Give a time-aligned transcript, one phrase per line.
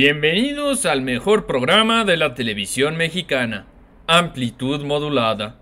[0.00, 3.66] Bienvenidos al mejor programa de la televisión mexicana,
[4.06, 5.56] Amplitud Modulada.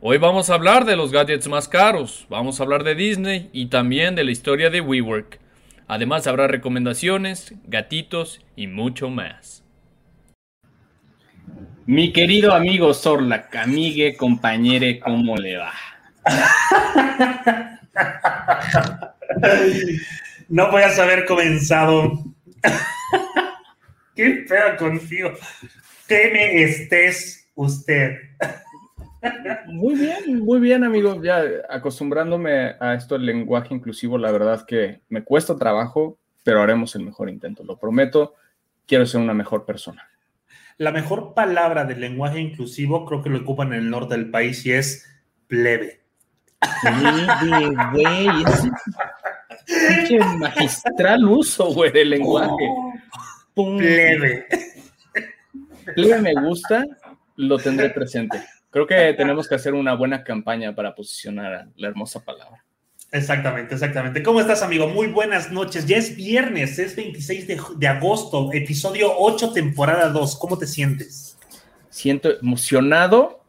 [0.00, 3.66] Hoy vamos a hablar de los gadgets más caros, vamos a hablar de Disney y
[3.66, 5.40] también de la historia de WeWork.
[5.88, 9.62] Además habrá recomendaciones, gatitos y mucho más.
[11.84, 15.72] Mi querido amigo Sorla, amigue, compañere, ¿cómo le va?
[20.48, 22.24] no podías haber comenzado.
[24.16, 25.32] Qué feo contigo.
[26.06, 28.18] Que me estés usted.
[29.66, 31.22] Muy bien, muy bien, amigo.
[31.22, 36.94] Ya acostumbrándome a esto del lenguaje inclusivo, la verdad que me cuesta trabajo, pero haremos
[36.96, 38.34] el mejor intento, lo prometo.
[38.86, 40.08] Quiero ser una mejor persona.
[40.76, 44.66] La mejor palabra del lenguaje inclusivo creo que lo ocupan en el norte del país
[44.66, 45.08] y es
[45.46, 46.01] plebe.
[47.92, 48.44] Güey.
[49.66, 52.68] Es magistral uso, güey, del lenguaje.
[53.54, 54.46] Plebe.
[55.94, 56.84] Plebe me gusta,
[57.36, 58.42] lo tendré presente.
[58.70, 62.64] Creo que tenemos que hacer una buena campaña para posicionar la hermosa palabra.
[63.10, 64.22] Exactamente, exactamente.
[64.22, 64.88] ¿Cómo estás, amigo?
[64.88, 65.86] Muy buenas noches.
[65.86, 70.36] Ya es viernes, es 26 de, de agosto, episodio 8, temporada 2.
[70.36, 71.36] ¿Cómo te sientes?
[71.90, 73.41] Siento emocionado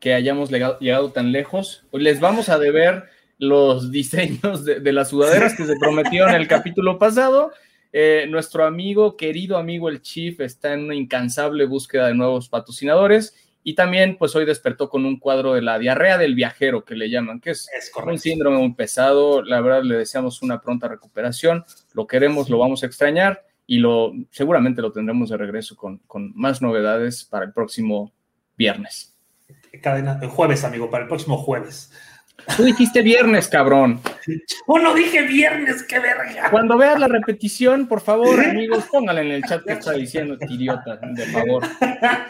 [0.00, 1.84] que hayamos llegado, tan lejos.
[1.90, 3.04] Hoy les vamos a deber
[3.38, 7.52] los diseños de, de las sudaderas que se prometió en el capítulo pasado.
[7.92, 13.34] Eh, nuestro amigo, querido amigo el Chief, está en una incansable búsqueda de nuevos patrocinadores
[13.62, 17.10] y también, pues hoy despertó con un cuadro de la diarrea del viajero, que le
[17.10, 17.68] llaman, que es,
[18.06, 19.42] un síndrome muy pesado.
[19.42, 21.64] La verdad, le deseamos una pronta recuperación.
[21.92, 26.32] Lo queremos, lo vamos a extrañar y lo, seguramente lo tendremos de regreso con, con
[26.34, 28.14] más novedades para el próximo
[28.56, 29.09] viernes.
[29.82, 31.90] Cadena, el jueves, amigo, para el próximo jueves.
[32.56, 34.00] Tú dijiste viernes, cabrón.
[34.26, 36.50] Yo no dije viernes, qué verga.
[36.50, 40.54] Cuando veas la repetición, por favor, amigos, póngale en el chat que está diciendo este
[40.54, 41.62] idiota, de favor.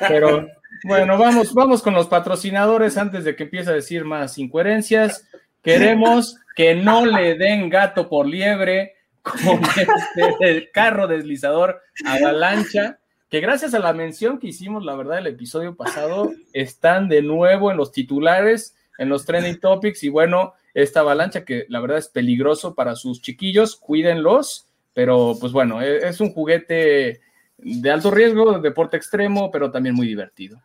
[0.09, 0.49] Pero
[0.85, 5.27] bueno, vamos, vamos con los patrocinadores antes de que empiece a decir más incoherencias.
[5.63, 9.61] Queremos que no le den gato por liebre con
[10.07, 12.99] este carro deslizador a la lancha,
[13.31, 17.71] que gracias a la mención que hicimos, la verdad, el episodio pasado, están de nuevo
[17.71, 22.09] en los titulares en los trending topics y bueno, esta avalancha que la verdad es
[22.09, 27.23] peligroso para sus chiquillos, cuídenlos, pero pues bueno, e-, es un juguete
[27.57, 30.61] de alto riesgo, de deporte extremo, pero también muy divertido.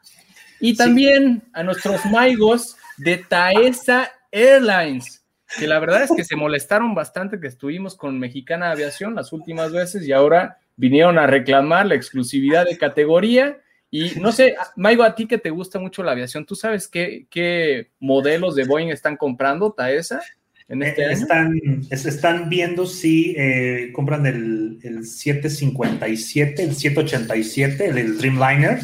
[0.59, 5.23] Y también a nuestros maigos de Taesa Airlines,
[5.57, 9.71] que la verdad es que se molestaron bastante que estuvimos con Mexicana Aviación las últimas
[9.71, 13.59] veces y ahora vinieron a reclamar la exclusividad de categoría
[13.89, 17.27] y no sé, Maigo, a ti que te gusta mucho la aviación, ¿tú sabes qué,
[17.29, 20.21] qué modelos de Boeing están comprando, Taesa?
[20.67, 21.59] En este eh, están,
[21.91, 28.79] están viendo si eh, compran el, el, 757, el 787, el, el, Dreamliner,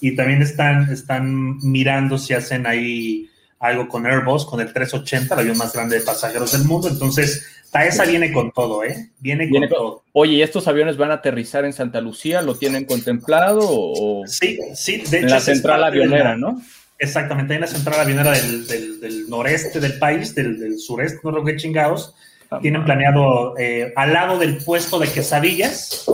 [0.00, 5.40] y también están, están mirando si hacen ahí algo con Airbus, con el 380, el
[5.40, 6.88] avión más grande de pasajeros del mundo.
[6.88, 9.10] Entonces, Taesa viene con todo, ¿eh?
[9.18, 10.04] Viene, con, todo.
[10.12, 12.40] Oye, ¿y estos aviones van a aterrizar en Santa Lucía?
[12.40, 13.62] ¿Lo tienen contemplado?
[13.64, 14.22] O...
[14.28, 16.62] Sí, sí, de en la central avionera, ¿no?
[17.00, 22.14] Exactamente, en la central avionera del, noreste del país, del, sureste, no lo que chingados.
[22.48, 26.06] Ah, tienen planeado eh, al lado del puesto de quesadillas,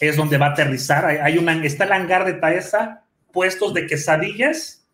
[0.00, 1.06] es donde va a aterrizar.
[1.06, 4.84] Hay, una, está el hangar de Taesa, puestos de quesadillas.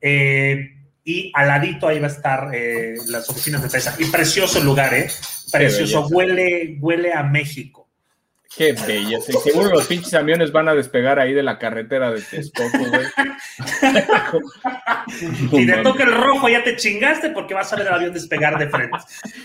[0.00, 0.74] Eh,
[1.10, 3.96] y al ladito ahí va a estar eh, las oficinas de Taesa.
[3.98, 5.10] Y precioso lugar, ¿eh?
[5.50, 7.88] Precioso, huele, huele a México.
[8.56, 9.32] Qué belleza.
[9.44, 13.06] seguro los pinches aviones van a despegar ahí de la carretera de Texcoco, güey.
[15.50, 18.58] si te toca el rojo, ya te chingaste porque vas a ver el avión despegar
[18.58, 18.98] de frente.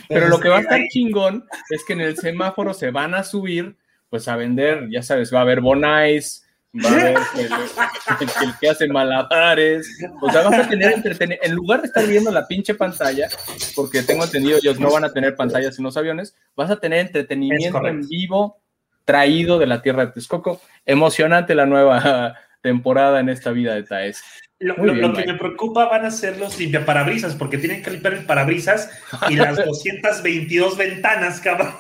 [0.10, 3.24] Pero lo que va a estar chingón es que en el semáforo se van a
[3.24, 3.76] subir,
[4.10, 6.45] pues a vender, ya sabes, va a haber bonais,
[6.84, 9.88] va a ver el, que hace malabares,
[10.22, 13.28] o sea, vas a tener entretenimiento, en lugar de estar viendo la pinche pantalla,
[13.76, 17.00] porque tengo entendido ellos no van a tener pantallas en los aviones, vas a tener
[17.00, 18.62] entretenimiento en vivo
[19.06, 22.36] traído de la tierra de Texcoco, emocionante la nueva
[22.66, 24.24] temporada en esta vida de Taes.
[24.58, 24.76] Lo,
[25.14, 28.90] que me preocupa van a ser los limpiaparabrisas, porque tienen que limpiar el parabrisas
[29.30, 31.74] y las 222 ventanas, cabrón,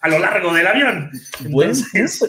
[0.00, 1.10] a lo largo del avión.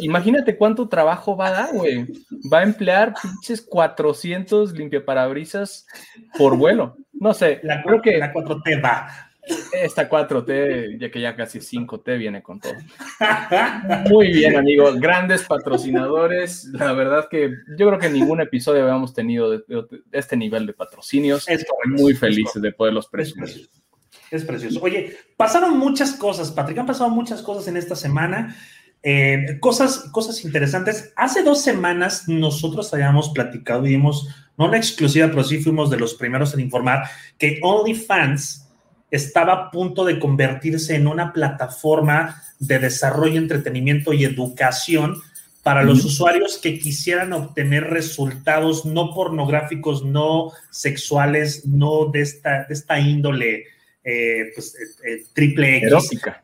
[0.02, 2.06] imagínate cuánto trabajo va a dar, güey.
[2.52, 5.88] Va a emplear pinches 400 limpiaparabrisas
[6.38, 6.98] por vuelo.
[7.14, 9.31] No sé, la, creo que la 4T va.
[9.74, 12.74] Esta 4T, ya que ya casi 5T viene con todo.
[14.10, 15.00] Muy bien, amigos.
[15.00, 16.66] Grandes patrocinadores.
[16.74, 19.64] La verdad que yo creo que en ningún episodio habíamos tenido
[20.12, 21.48] este nivel de patrocinios.
[21.48, 23.70] Es muy felices de poderlos presumir.
[24.30, 24.80] Es precioso.
[24.82, 26.78] Oye, pasaron muchas cosas, Patrick.
[26.78, 28.56] Han pasado muchas cosas en esta semana.
[29.04, 31.12] Eh, cosas, cosas interesantes.
[31.16, 35.98] Hace dos semanas nosotros habíamos platicado y dimos, no la exclusiva, pero sí fuimos de
[35.98, 38.71] los primeros en informar que OnlyFans
[39.12, 45.22] estaba a punto de convertirse en una plataforma de desarrollo, entretenimiento y educación
[45.64, 52.74] para los usuarios que quisieran obtener resultados no pornográficos, no sexuales, no de esta, de
[52.74, 53.66] esta índole
[54.04, 55.88] eh, pues, eh, eh, triple X.
[55.88, 56.44] Erótica.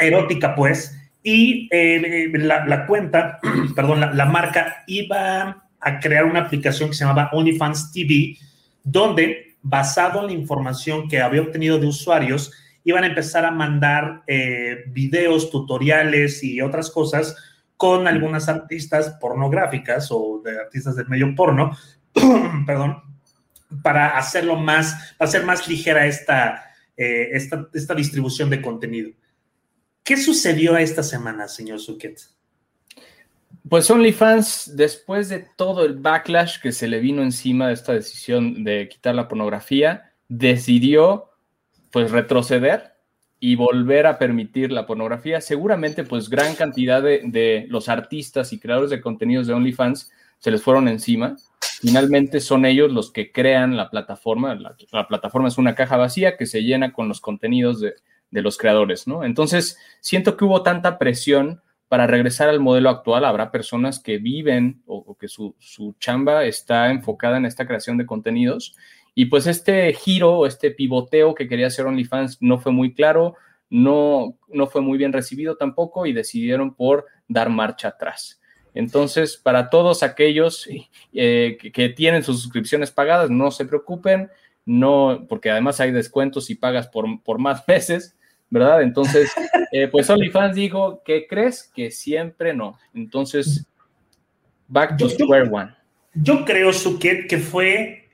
[0.00, 0.96] Erótica, pues.
[1.24, 3.40] Y la, cuenta,
[3.74, 8.36] perdón, la, la marca iba a crear una aplicación que se llamaba OnlyFans TV,
[8.84, 12.52] donde basado en la información que había obtenido de usuarios,
[12.84, 17.36] iban a empezar a mandar eh, videos, tutoriales y otras cosas
[17.76, 21.76] con algunas artistas pornográficas o de artistas del medio porno,
[22.66, 23.02] perdón,
[23.82, 29.10] para hacerlo más, para hacer más ligera esta, eh, esta, esta, distribución de contenido.
[30.04, 32.20] ¿Qué sucedió esta semana, señor Suquet?
[33.68, 38.64] Pues OnlyFans, después de todo el backlash que se le vino encima de esta decisión
[38.64, 41.30] de quitar la pornografía, decidió
[41.92, 42.94] pues retroceder
[43.38, 45.40] y volver a permitir la pornografía.
[45.40, 50.62] Seguramente pues gran cantidad de, los artistas y creadores de contenidos de OnlyFans se les
[50.62, 51.36] fueron encima.
[51.80, 54.56] Finalmente son ellos los que crean la plataforma.
[54.56, 57.94] La, plataforma es una caja vacía que se llena con los contenidos de,
[58.30, 59.22] de los creadores, ¿no?
[59.22, 61.62] Entonces siento que hubo tanta presión
[61.92, 65.54] para regresar al modelo actual, habrá personas que viven o, que su,
[66.00, 68.74] chamba está enfocada en esta creación de contenidos.
[69.14, 73.34] Y pues este giro, este pivoteo que quería hacer OnlyFans no fue muy claro,
[73.68, 78.40] no, no fue muy bien recibido tampoco y decidieron por dar marcha atrás.
[78.72, 80.66] Entonces, para todos aquellos
[81.12, 84.30] eh, que, tienen sus suscripciones pagadas, no se preocupen,
[84.64, 88.16] no, porque además hay descuentos y pagas por, por más meses.
[88.52, 88.82] ¿Verdad?
[88.82, 89.32] Entonces,
[89.72, 91.70] eh, pues OnlyFans dijo, ¿qué crees?
[91.74, 92.78] Que siempre no.
[92.94, 93.66] Entonces,
[94.68, 95.74] back to square one.
[96.14, 98.10] Yo creo, Suket, que fue,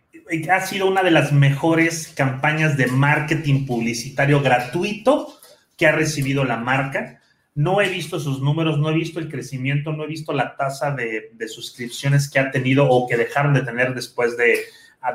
[0.49, 5.41] ha sido una de las mejores campañas de marketing publicitario gratuito
[5.77, 7.21] que ha recibido la marca.
[7.57, 10.93] No he visto sus números, no he visto el crecimiento, no he visto la tasa
[10.93, 14.61] de, de suscripciones que ha tenido o que dejaron de tener después de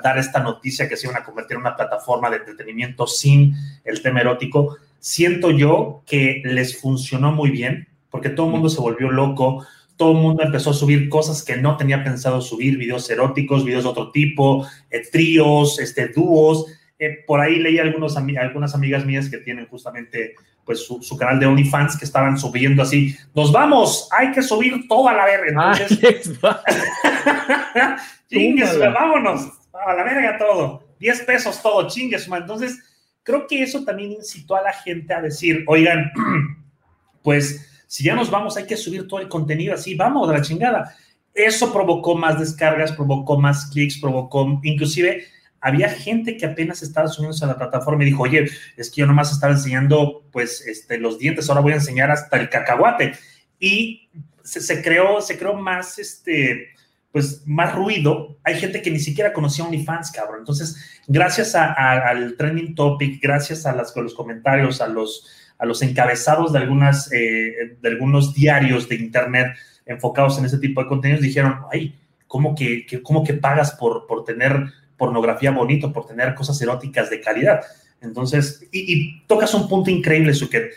[0.04, 3.54] dar esta noticia que se iban a convertir en una plataforma de entretenimiento sin
[3.86, 8.79] el tema erótico siento yo que les funcionó muy bien, porque todo el mundo se
[8.79, 9.67] volvió loco,
[9.97, 13.83] todo el mundo empezó a subir cosas que no tenía pensado subir, videos eróticos, videos
[13.83, 16.67] de otro tipo, eh, tríos, este, dúos.
[16.97, 21.47] Eh, por ahí leí algunos, algunas amigas mías que tienen justamente pues su, canal de
[21.47, 25.73] OnlyFans que estaban subiendo así, nos vamos, hay que subir toda la verga.
[25.77, 26.39] Entonces,
[28.29, 32.79] chingues, vámonos, a la verga todo, 10 pesos todo, chingues, entonces
[33.24, 36.12] creo que eso también incitó a la gente a decir, oigan,
[37.24, 40.42] pues si ya nos vamos, hay que subir todo el contenido así, vamos de la
[40.42, 40.96] chingada.
[41.34, 45.25] Eso provocó más descargas, provocó más clics, provocó, inclusive
[45.62, 49.08] había gente que apenas estaba subiéndose a la plataforma y dijo, oye, es que yo
[49.08, 53.13] nomás estaba enseñando pues este, los dientes, ahora voy a enseñar hasta el cacahuate.
[53.60, 54.10] Y
[54.44, 56.73] se creó, se creó más, este,
[57.13, 60.39] pues más ruido, hay gente que ni siquiera conocía OnlyFans, cabrón.
[60.39, 65.29] Entonces, gracias al trending topic, gracias a, los comentarios, a los,
[65.60, 69.55] a los encabezados de, algunas, eh, de algunos diarios de internet
[69.86, 74.25] enfocados en ese tipo de contenidos, dijeron, ay, ¿cómo que, cómo que pagas por, por
[74.25, 77.62] tener pornografía bonito, por tener cosas eróticas de calidad?
[78.01, 80.72] Entonces, y, tocas un punto increíble, que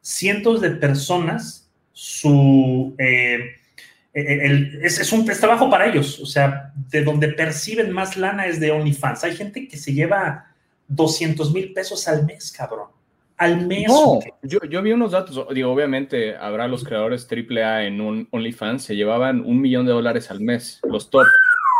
[0.00, 2.92] cientos de personas, su...
[2.98, 3.59] Eh,
[4.12, 8.72] eh, es, un trabajo para ellos, o sea, de donde perciben más lana es de
[8.72, 9.24] OnlyFans.
[9.24, 10.46] Hay gente que se lleva
[10.88, 12.88] 200 mil pesos al mes, cabrón.
[13.36, 13.88] Al mes.
[13.88, 18.96] No, yo, vi unos datos, digo, obviamente habrá los creadores AAA en un OnlyFans, se
[18.96, 21.26] llevaban un millón de dólares al mes, los top.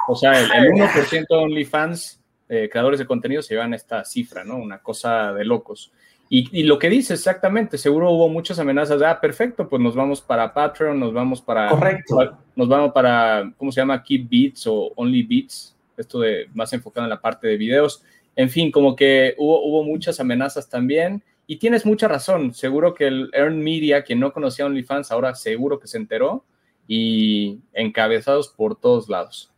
[0.08, 4.56] O sea, el, 1% de OnlyFans, eh, creadores de contenido, se llevan esta cifra, ¿no?
[4.56, 5.92] Una cosa de locos.
[6.32, 10.20] Y, lo que dice exactamente, seguro hubo muchas amenazas de, ah, perfecto, pues nos vamos
[10.20, 11.68] para Patreon, nos vamos para...
[11.70, 12.38] Correcto.
[12.54, 14.00] Nos vamos para, ¿cómo se llama?
[14.00, 18.04] Keep Beats o Only Beats, esto de más enfocado en la parte de videos.
[18.36, 21.20] En fin, como que hubo, hubo muchas amenazas también.
[21.48, 25.80] Y tienes mucha razón, seguro que el Earn Media, quien no conocía OnlyFans, ahora seguro
[25.80, 26.44] que se enteró
[26.86, 29.52] y encabezados por todos lados.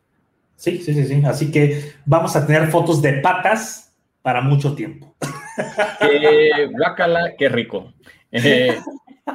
[0.55, 1.21] Sí, sí, sí, sí.
[1.23, 3.92] Así que vamos a tener fotos de patas
[4.23, 5.15] para mucho tiempo.
[6.01, 7.93] Eh, guácala, qué rico.
[8.31, 8.75] Eh,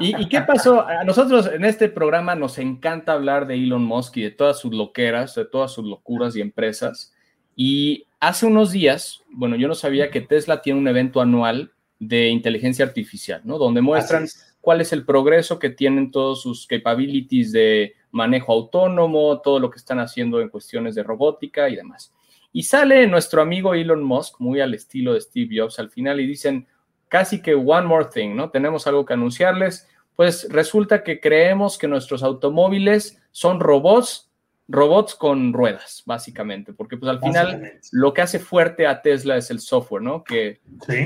[0.00, 0.85] ¿y, qué pasó?
[0.85, 4.75] A nosotros en este programa nos encanta hablar de Elon Musk y de todas sus
[4.75, 7.14] loqueras, de todas sus locuras y empresas.
[7.54, 12.30] Y hace unos días, bueno, yo no sabía que Tesla tiene un evento anual de
[12.30, 13.59] inteligencia artificial, ¿no?
[13.59, 14.26] Donde muestran
[14.61, 19.78] cuál es el progreso que tienen todos sus capabilities de manejo autónomo, todo lo que
[19.78, 22.12] están haciendo en cuestiones de robótica y demás.
[22.52, 26.26] Y sale nuestro amigo Elon Musk, muy al estilo de Steve Jobs al final, y
[26.26, 26.67] dicen
[27.09, 28.50] casi que one more thing, ¿no?
[28.50, 29.88] Tenemos algo que anunciarles.
[30.17, 34.28] Pues resulta que creemos que nuestros automóviles son robots
[34.69, 39.50] robots con ruedas, básicamente, porque pues al final lo que hace fuerte a Tesla es
[39.50, 40.23] el software, ¿no?
[40.23, 40.61] Que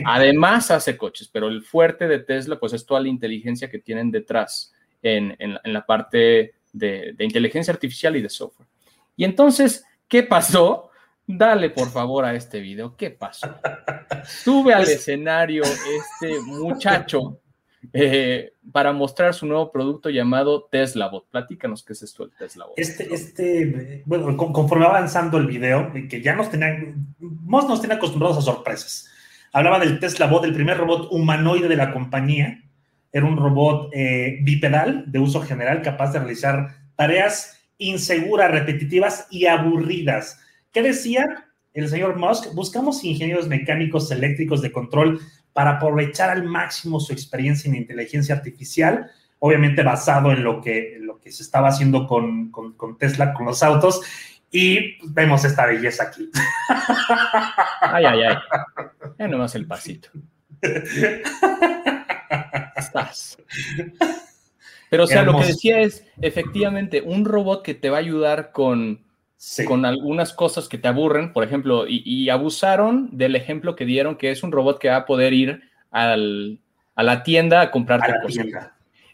[0.04, 4.10] además hace coches, pero el fuerte de Tesla pues es toda la inteligencia que tienen
[4.10, 8.68] detrás en, la parte de, inteligencia artificial y de software.
[9.16, 10.90] Y entonces, ¿qué pasó?
[11.26, 13.54] Dale por favor a este video, ¿qué pasó?
[14.24, 17.40] Sube al pues escenario este muchacho
[17.92, 21.28] eh, para mostrar su nuevo producto llamado Tesla Bot.
[21.30, 22.78] Platícanos qué es esto el Tesla Bot.
[22.78, 28.38] Este, este, bueno, conforme avanzando el video, que ya nos tenían, nos, nos tiene acostumbrados
[28.38, 29.08] a sorpresas.
[29.52, 32.62] Hablaba del Tesla Bot, el primer robot humanoide de la compañía.
[33.12, 39.46] Era un robot eh, bipedal de uso general capaz de realizar tareas inseguras, repetitivas y
[39.46, 40.41] aburridas.
[40.72, 42.54] ¿Qué decía el señor Musk?
[42.54, 45.20] Buscamos ingenieros mecánicos eléctricos de control
[45.52, 51.20] para aprovechar al máximo su experiencia en inteligencia artificial, obviamente basado en lo que, lo
[51.20, 54.00] que se estaba haciendo con, con, Tesla, con los autos,
[54.50, 56.30] y vemos esta belleza aquí.
[57.80, 58.36] Ay, ay, ay.
[59.18, 60.08] Ya nomás el pasito.
[62.76, 63.36] Estás.
[64.88, 68.52] Pero, o sea, lo que decía es, efectivamente, un robot que te va a ayudar
[68.52, 69.04] con
[69.66, 74.30] con algunas cosas que te aburren, por ejemplo, y, abusaron del ejemplo que dieron, que
[74.30, 78.46] es un robot que va a poder ir a la tienda a comprarte cosas.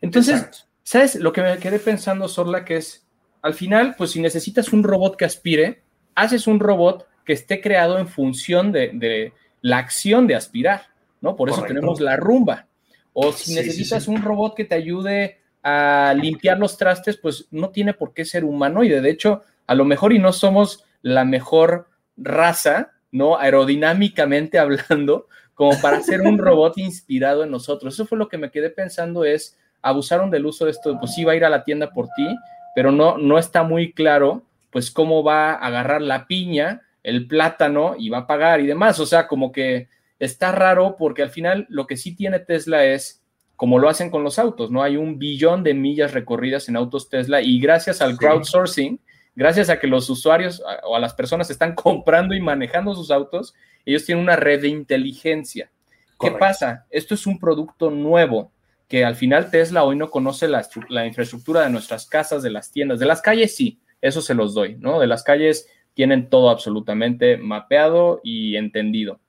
[0.01, 1.17] Entonces, ¿sabes?
[1.17, 3.07] Lo que me quedé pensando, Sorla, que es,
[3.43, 5.83] al final, pues si necesitas un robot que aspire,
[6.15, 10.83] haces un robot que esté creado en función de, la acción de aspirar,
[11.21, 11.37] ¿no?
[11.37, 12.67] Por eso tenemos la rumba.
[13.13, 17.95] O si necesitas un robot que te ayude a limpiar los trastes, pues no tiene
[17.95, 19.01] por qué ser humanoide.
[19.01, 23.39] De hecho, a lo mejor y no somos la mejor raza, ¿no?
[23.39, 27.95] Aerodinámicamente hablando, como para ser un robot inspirado en nosotros.
[27.95, 31.23] Eso fue lo que me quedé pensando es, abusaron del uso de esto, pues sí
[31.23, 32.27] va a ir a la tienda por ti,
[32.75, 37.95] pero no, no está muy claro, pues cómo va a agarrar la piña, el plátano
[37.99, 38.99] y va a pagar y demás.
[39.01, 43.23] O sea, como que está raro porque al final lo que sí tiene Tesla es,
[43.57, 44.83] como lo hacen con los autos, ¿no?
[44.83, 49.01] Hay un billón de millas recorridas en autos Tesla y gracias al crowdsourcing,
[49.39, 53.55] gracias a que los usuarios o a las personas están comprando y manejando sus autos,
[53.87, 55.71] ellos tienen una red de inteligencia.
[56.19, 56.87] ¿Qué pasa?
[56.91, 58.51] Esto es un producto nuevo
[58.89, 62.73] que al final Tesla hoy no conoce la, la, infraestructura de nuestras casas, de las
[62.73, 64.99] tiendas, de las calles sí, eso se los doy, ¿no?
[64.99, 69.21] De las calles tienen todo absolutamente mapeado y entendido,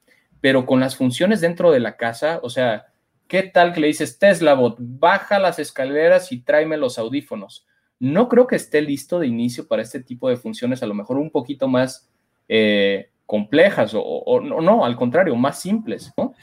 [0.41, 2.87] pero con las funciones dentro de la casa, o sea,
[3.27, 7.67] ¿qué tal que le dices Tesla bot, baja las escaleras y tráeme los audífonos?
[7.99, 11.17] No creo que esté listo de inicio para este tipo de funciones, a lo mejor
[11.17, 12.09] un poquito más
[12.47, 16.11] eh, complejas o, no, al contrario, más simples.
[16.17, 16.33] ¿no?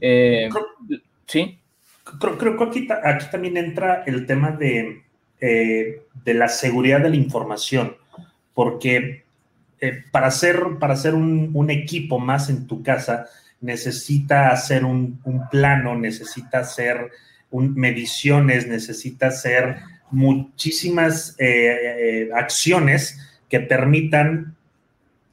[0.00, 0.48] Eh,
[1.26, 1.58] sí.
[2.20, 2.86] Creo, que aquí,
[3.32, 5.02] también entra el tema de,
[5.40, 7.96] eh, de, la seguridad de la información,
[8.54, 9.24] porque
[10.12, 13.26] para hacer, para hacer un, equipo más en tu casa,
[13.60, 17.10] necesita hacer un, un plano, necesita hacer
[17.50, 19.78] un, mediciones, necesita hacer
[20.10, 24.56] muchísimas eh, eh, acciones que permitan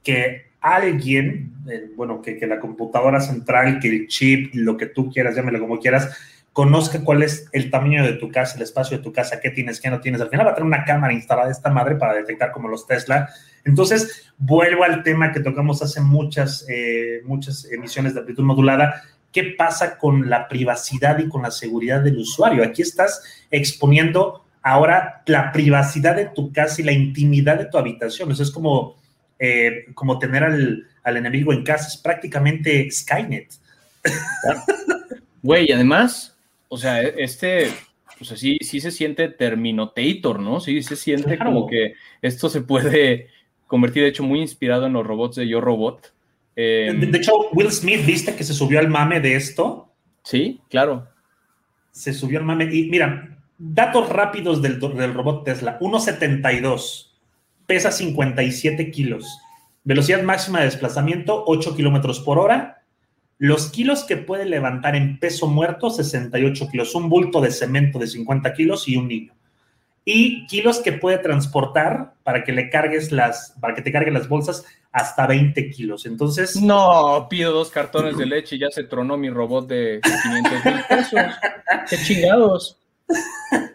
[0.03, 5.36] que alguien, eh, bueno, que, la computadora central, que el chip, lo que tú quieras,
[5.36, 6.18] llámelo como quieras,
[6.51, 9.80] conozca cuál es el tamaño de tu casa, el espacio de tu casa, qué tienes,
[9.80, 10.22] qué no tienes.
[10.22, 13.30] Al final va a tener una cámara instalada esta madre para detectar como los Tesla.
[13.65, 16.68] Entonces, vuelvo al tema que tocamos hace muchas,
[17.24, 19.01] muchas emisiones de amplitud modulada.
[19.32, 22.63] ¿Qué pasa con la privacidad y con la seguridad del usuario?
[22.63, 28.32] Aquí estás exponiendo ahora la privacidad de tu casa y la intimidad de tu habitación.
[28.32, 28.96] Eso es como,
[29.38, 33.53] eh, como tener al, enemigo en casa, es prácticamente Skynet.
[35.41, 36.38] Güey, además,
[36.70, 37.67] o sea, este,
[38.17, 40.62] pues así, sí se siente Terminator, ¿no?
[40.62, 43.27] Sí, se siente como que esto se puede
[43.67, 46.13] convertir, de hecho, muy inspirado en los robots de Yo Robot.
[46.55, 49.91] Eh, de, hecho, Will Smith, ¿viste que se subió al mame de esto?
[50.24, 51.08] Sí, claro.
[51.91, 52.70] Se subió al mame.
[52.74, 53.33] Y mira,
[53.72, 57.12] datos rápidos del, del robot Tesla: 1,72,
[57.65, 59.39] pesa 57 kilos,
[59.84, 62.84] velocidad máxima de desplazamiento 8 kilómetros por hora.
[63.39, 68.08] Los kilos que puede levantar en peso muerto, 68 kilos, un bulto de cemento de
[68.08, 69.34] 50 kilos y un niño
[70.05, 74.27] y kilos que puede transportar para que le cargues las, para que te cargue las
[74.27, 76.05] bolsas hasta 20 kilos.
[76.05, 76.62] Entonces.
[76.62, 80.84] No, pido dos cartones de leche y ya se tronó mi robot de 500 mil
[80.89, 81.20] pesos.
[81.89, 82.77] ¡Qué chingados!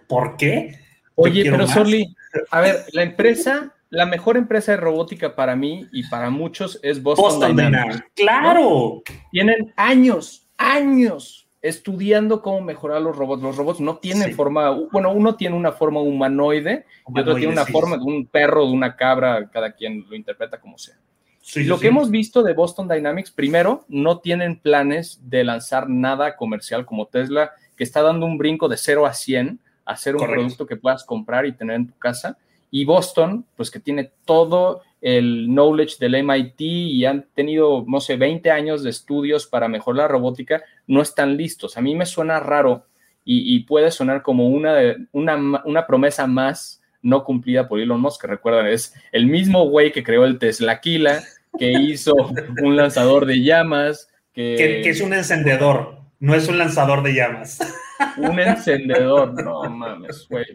[0.08, 0.78] ¿Por qué?
[1.14, 2.14] Oye, pero Sorli,
[2.50, 7.02] a ver, la empresa, la mejor empresa de robótica para mí y para muchos es
[7.02, 8.04] Boston, Dynamics.
[8.14, 9.02] ¡Claro!
[9.30, 13.42] Tienen años, años estudiando cómo mejorar los robots.
[13.42, 17.66] Los robots no tienen forma, bueno, uno tiene una forma humanoide, y otro tiene una
[17.66, 20.96] forma de un perro, de una cabra, cada quien lo interpreta como sea.
[21.56, 26.86] lo que hemos visto de Boston Dynamics, primero, no tienen planes de lanzar nada comercial
[26.86, 30.76] como Tesla, que está dando un brinco de 0 a 100, hacer un producto que
[30.76, 32.36] puedas comprar y tener en tu casa.
[32.70, 38.16] Y Boston, pues que tiene todo el knowledge del MIT y han tenido, no sé,
[38.16, 41.78] 20 años de estudios para mejorar la robótica, no están listos.
[41.78, 42.84] A mí me suena raro
[43.30, 48.26] y, puede sonar como una, una, una, promesa más no cumplida por Elon Musk, que
[48.26, 51.22] recuerdan, es el mismo güey que creó el Tesla Kila,
[51.58, 52.14] que hizo
[52.62, 54.80] un lanzador de llamas, que...
[54.82, 57.58] que es un encendedor, no es un lanzador de llamas.
[58.16, 60.46] Un encendedor, no mames, güey.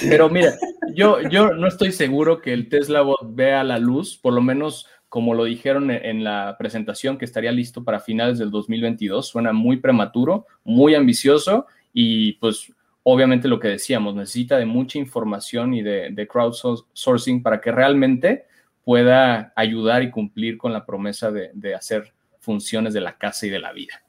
[0.00, 0.54] Pero mira,
[0.94, 4.86] yo, yo no estoy seguro que el Tesla Bot vea la luz, por lo menos
[5.08, 9.28] como lo dijeron en la presentación, que estaría listo para finales del 2022.
[9.28, 12.72] Suena muy prematuro, muy ambicioso y pues
[13.04, 18.46] obviamente lo que decíamos, necesita de mucha información y de, crowdsourcing para que realmente
[18.82, 23.58] pueda ayudar y cumplir con la promesa de hacer funciones de la casa y de
[23.60, 24.03] la vida.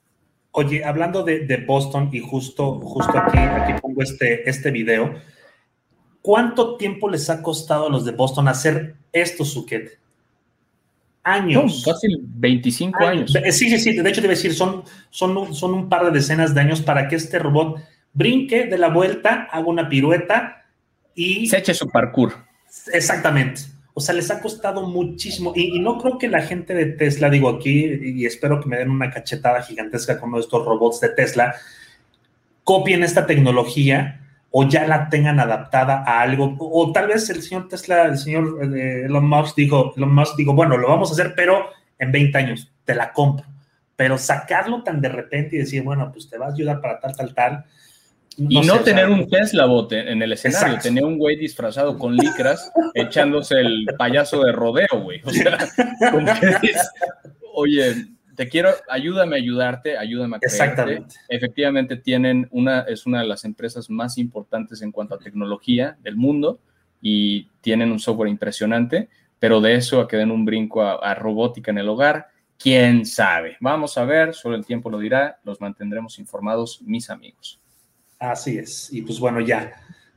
[0.58, 5.16] Oye, hablando de, de Boston y justo, justo aquí, aquí pongo este, este video,
[6.25, 10.00] ¿Cuánto tiempo les ha costado a los de Boston hacer esto, Suquet?
[11.24, 11.84] Años.
[11.86, 13.36] fácil, 25 años.
[13.36, 13.96] Eh, sí, sí, sí.
[13.96, 16.82] De hecho, te iba a decir, son, son, son un par de decenas de años
[16.82, 17.79] para que este robot
[18.12, 20.66] brinque de la vuelta, haga una pirueta
[21.14, 21.46] y.
[21.46, 22.34] Se eche su parkour.
[22.92, 23.62] Exactamente.
[23.96, 25.53] O sea, les ha costado muchísimo.
[25.55, 28.77] Y, y, no creo que la gente de Tesla, digo aquí, y espero que me
[28.77, 31.55] den una cachetada gigantesca con uno de estos robots de Tesla,
[32.64, 34.22] copien esta tecnología
[34.58, 38.60] o ya la tengan adaptada a algo, o tal vez el señor Tesla, el señor
[38.74, 41.66] eh, Elon Musk dijo, Elon Musk dijo, bueno, lo vamos a hacer, pero
[42.00, 43.46] en 20 años, te la compro.
[43.98, 47.16] Pero sacarlo tan de repente y decir, bueno, pues te va a ayudar para tal,
[47.16, 47.66] tal, tal.
[48.38, 52.72] Y no tener un Tesla bote en el escenario, tener un güey disfrazado con licras
[52.94, 55.22] echándose el payaso de rodeo, güey.
[55.24, 55.58] O sea,
[57.54, 60.64] oye, te quiero, ayúdame a ayudarte, ayúdame a creerte.
[60.64, 61.16] Exactamente.
[61.30, 66.18] Efectivamente tienen una, es una de las empresas más importantes en cuanto a tecnología del
[66.18, 66.60] mundo
[67.02, 71.72] y tienen un software impresionante, pero de eso a que den un brinco a, robótica
[71.72, 73.58] en el hogar, quién sabe.
[73.60, 77.60] Vamos a ver, solo el tiempo lo dirá, los mantendremos informados, mis amigos.
[78.20, 79.74] Así es, y pues bueno, ya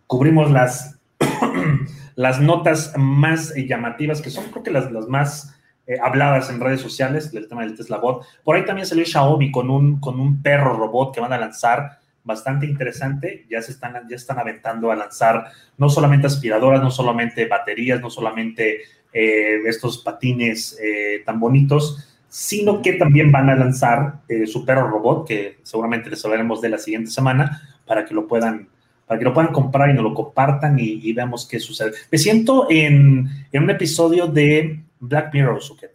[0.07, 0.99] cubrimos las,
[2.17, 5.59] las notas más llamativas, que son creo que las, las más
[5.89, 8.23] eh, habladas en redes sociales del tema del Tesla Bot.
[8.45, 11.99] Por ahí también salió Xiaomi con un, con un perro robot que van a lanzar
[12.25, 13.47] bastante interesante.
[13.49, 15.47] Ya se están, ya están aventando a lanzar
[15.79, 18.83] no solamente aspiradoras, no solamente baterías, no solamente
[19.15, 25.27] eh, estos patines eh, tan bonitos, sino que también van a lanzar su perro robot,
[25.27, 28.69] que seguramente les hablaremos de la siguiente semana, para que lo puedan
[29.07, 31.93] para que lo puedan comprar y nos lo compartan y, veamos qué sucede.
[32.13, 35.93] Me siento en, en un episodio de Black Mirror, Suket.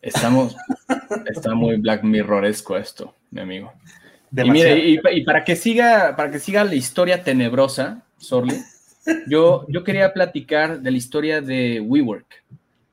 [0.00, 0.56] Estamos,
[1.26, 3.72] está muy Black Mirroresco esto, mi amigo.
[4.36, 8.54] Y mire, y, para que siga, para que siga la historia tenebrosa, Sorly,
[9.26, 12.44] yo, yo quería platicar de la historia de WeWork.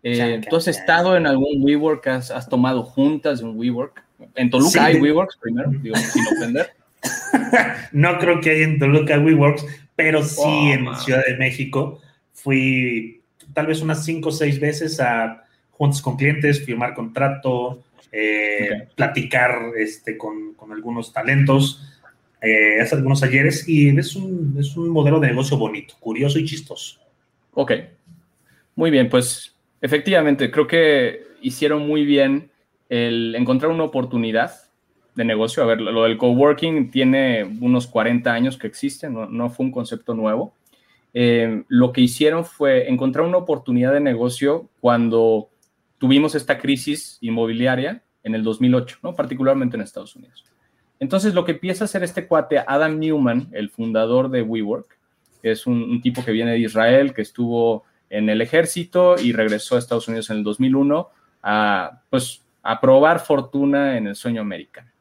[0.02, 2.08] Eh, ¿Tú has estado en algún WeWork?
[2.08, 4.04] ¿Has, has tomado juntas de un WeWork?
[4.36, 6.72] En Toluca hay WeWorks primero, digo, sin ofender.
[7.92, 12.02] no creo que haya en Toluca WeWorks, pero sí oh, en Ciudad de México.
[12.34, 13.22] Fui
[13.54, 19.72] tal vez unas cinco o seis veces a juntos con clientes, firmar contrato, eh, platicar
[19.78, 21.82] este, con, algunos talentos,
[22.42, 26.46] eh, hacer algunos talleres y es un, es un modelo de negocio bonito, curioso y
[26.46, 27.00] chistoso.
[27.54, 27.72] Ok,
[28.76, 32.52] muy bien, pues efectivamente creo que hicieron muy bien
[32.90, 34.67] el encontrar una oportunidad
[35.18, 35.64] de negocio.
[35.64, 40.14] A ver, lo del coworking tiene unos 40 años que existe, no, fue un concepto
[40.14, 40.54] nuevo.
[41.14, 45.50] Eh, lo que hicieron fue encontrar una oportunidad de negocio cuando
[45.98, 49.16] tuvimos esta crisis inmobiliaria en el 2008, ¿no?
[49.16, 50.46] particularmente en Estados Unidos.
[51.00, 54.98] Entonces, lo que empieza a hacer este cuate, Adam Newman, el fundador de WeWork,
[55.42, 59.80] es un, tipo que viene de Israel, que estuvo en el ejército y regresó a
[59.80, 61.10] Estados Unidos en el 2001
[61.42, 64.92] a, pues, a probar fortuna en el sueño americano.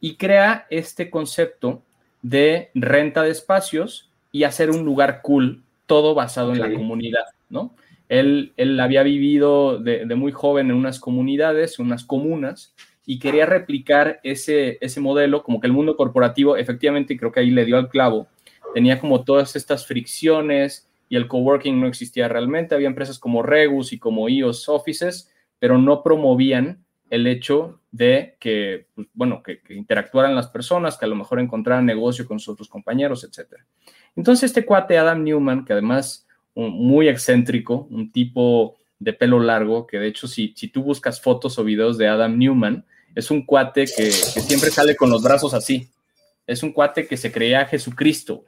[0.00, 1.82] Y crea este concepto
[2.22, 7.74] de renta de espacios y hacer un lugar cool, todo basado en la comunidad, ¿no?
[8.08, 12.74] Él, él había vivido de, de, muy joven en unas comunidades, unas comunas,
[13.06, 17.50] y quería replicar ese, ese modelo, como que el mundo corporativo, efectivamente, creo que ahí
[17.50, 18.26] le dio al clavo,
[18.74, 22.74] tenía como todas estas fricciones y el coworking no existía realmente.
[22.74, 28.86] Había empresas como Regus y como EOS Offices, pero no promovían el hecho de que,
[28.94, 32.68] pues, bueno, que, interactuaran las personas, que a lo mejor encontraran negocio con sus otros
[32.68, 33.60] compañeros, etc.
[34.16, 39.98] Entonces, este cuate Adam Newman, que además muy excéntrico, un tipo de pelo largo, que
[39.98, 43.86] de hecho si, si tú buscas fotos o videos de Adam Newman, es un cuate
[43.86, 45.88] que, siempre sale con los brazos así.
[46.46, 48.44] Es un cuate que se creía Jesucristo,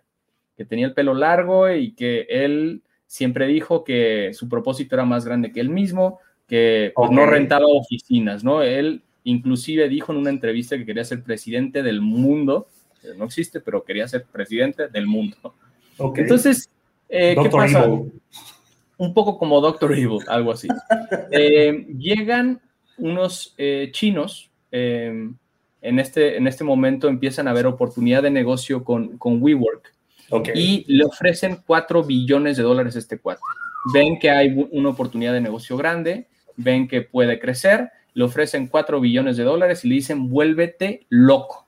[0.57, 5.25] que tenía el pelo largo y que él siempre dijo que su propósito era más
[5.25, 6.21] grande que él mismo,
[6.53, 8.63] que pues, no rentaba oficinas, ¿no?
[8.63, 12.69] Él inclusive dijo en una entrevista que quería ser presidente del mundo,
[13.17, 15.37] no existe, pero quería ser presidente del mundo.
[16.17, 16.69] Entonces,
[17.09, 17.89] eh, ¿qué pasa?
[18.99, 20.69] Un poco como Doctor Evil, algo así.
[21.31, 22.61] Eh, llegan
[22.99, 25.37] unos eh, chinos Em,
[25.83, 29.93] en, este, en este momento empiezan a ver oportunidad de negocio con, con WeWork
[30.55, 33.43] y le ofrecen 4 billones de dólares a este cuate.
[33.93, 36.29] Ven que hay una oportunidad de negocio grande,
[36.63, 41.67] ven que puede crecer, le ofrecen 4 billones de dólares y le dicen, vuélvete loco.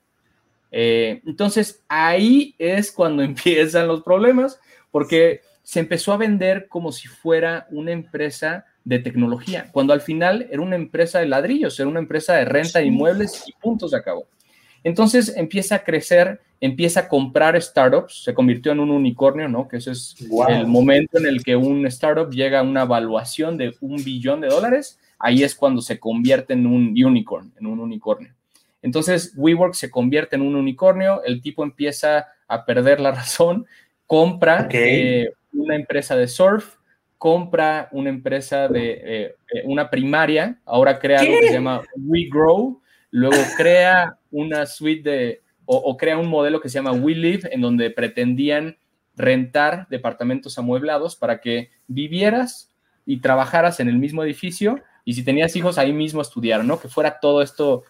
[0.70, 4.59] Eh, entonces ahí es cuando empiezan los problemas,
[4.90, 10.46] porque se empezó a vender como si fuera una empresa de tecnología, cuando al final
[10.50, 13.96] era una empresa de ladrillos, era una empresa de renta de inmuebles y punto se
[13.96, 14.26] acabó.
[14.85, 19.68] Entonces empieza a crecer, empieza a comprar startups, se convirtió en un unicornio, ¿no?
[19.68, 20.16] Que ese es
[20.48, 24.48] el momento en el que un startup llega a una evaluación de un billón de
[24.48, 28.32] dólares, ahí es cuando se convierte en un unicorn, en un unicornio.
[28.82, 33.66] Entonces WeWork se convierte en un unicornio, el tipo empieza a perder la razón,
[34.06, 36.76] compra eh, una empresa de surf,
[37.16, 42.80] compra una empresa de eh, eh, una primaria, ahora crea algo que se llama WeGrow,
[43.10, 47.90] luego crea una suite de, o, crea un modelo que se llama WeLive, en donde
[47.90, 48.77] pretendían
[49.16, 52.70] rentar departamentos amueblados para que vivieras
[53.07, 56.81] y trabajaras en el mismo edificio y si tenías hijos ahí mismo estudiar, ¿no?
[56.81, 57.85] Que fuera todo esto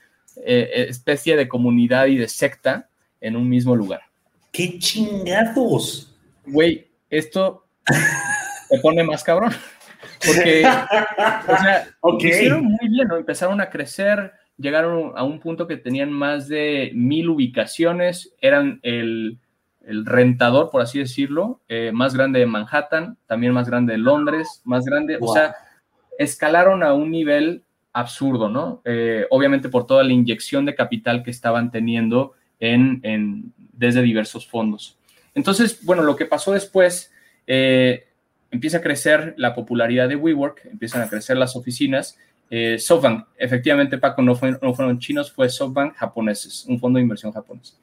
[0.45, 2.89] eh, especie de comunidad y de secta
[3.21, 4.03] en un mismo lugar.
[4.53, 6.15] ¡Qué chingados!
[6.47, 7.65] Güey, esto
[8.69, 9.53] se pone más cabrón.
[10.25, 13.17] Porque, o sea, hicieron muy bien, ¿no?
[13.17, 19.39] Empezaron a crecer, llegaron a un punto que tenían más de mil ubicaciones, eran el,
[19.87, 24.63] el rentador, por así decirlo, eh, más grande de Manhattan, también más grande de Londres,
[24.65, 25.55] más grande, o sea,
[26.19, 27.63] escalaron a un nivel
[27.93, 28.83] absurdo, ¿no?
[28.85, 34.47] Eh, obviamente por toda la inyección de capital que estaban teniendo en, en, desde diversos
[34.47, 34.99] fondos.
[35.35, 37.13] Entonces, bueno, lo que pasó después,
[37.47, 38.07] eh,
[38.51, 42.19] empieza a crecer la popularidad de WeWork, empiezan a crecer las oficinas.
[42.57, 47.77] Eh, SoftBank, efectivamente, Paco, no, fueron chinos, fue SoftBank japoneses, un fondo de inversión japonés.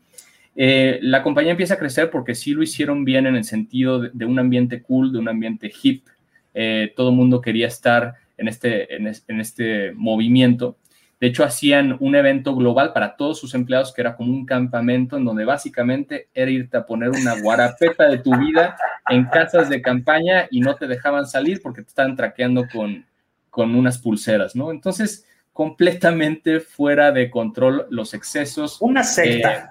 [0.55, 4.25] Eh, la compañía empieza a crecer porque sí lo hicieron bien en el sentido de,
[4.25, 6.07] un ambiente cool, de un ambiente hip.
[6.53, 10.77] Eh, todo el mundo quería estar en este, en este movimiento.
[11.19, 15.17] De hecho, hacían un evento global para todos sus empleados que era como un campamento
[15.17, 18.77] en donde básicamente era irte a poner una guarapeta de tu vida
[19.09, 23.05] en casas de campaña y no te dejaban salir porque te estaban traqueando con,
[23.51, 24.71] con unas pulseras, ¿no?
[24.71, 28.81] Entonces, completamente fuera de control los excesos.
[28.81, 29.53] Una secta.
[29.53, 29.63] Eh,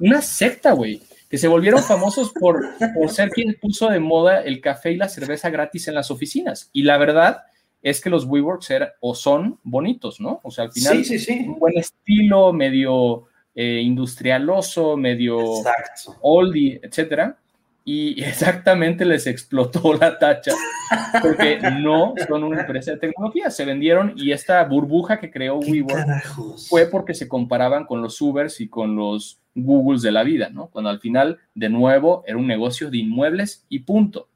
[0.00, 2.64] una secta, güey, que se volvieron famosos por,
[2.94, 6.70] por ser quien puso de moda el café y la cerveza gratis en las oficinas.
[6.72, 7.42] Y la verdad
[7.82, 10.40] es que los WeWorks eran o son bonitos, ¿no?
[10.42, 11.04] O sea, al final,
[11.46, 15.38] un buen estilo, medio eh, industrialoso, medio
[16.22, 17.38] oldie, etcétera.
[17.88, 20.52] Y exactamente les explotó la tacha,
[21.22, 23.48] porque no son una empresa de tecnología.
[23.48, 26.22] Se vendieron y esta burbuja que creó WeWork
[26.68, 30.66] fue porque se comparaban con los Ubers y con los Googles de la vida, ¿no?
[30.66, 34.28] Cuando al final, de nuevo, era un negocio de inmuebles y punto.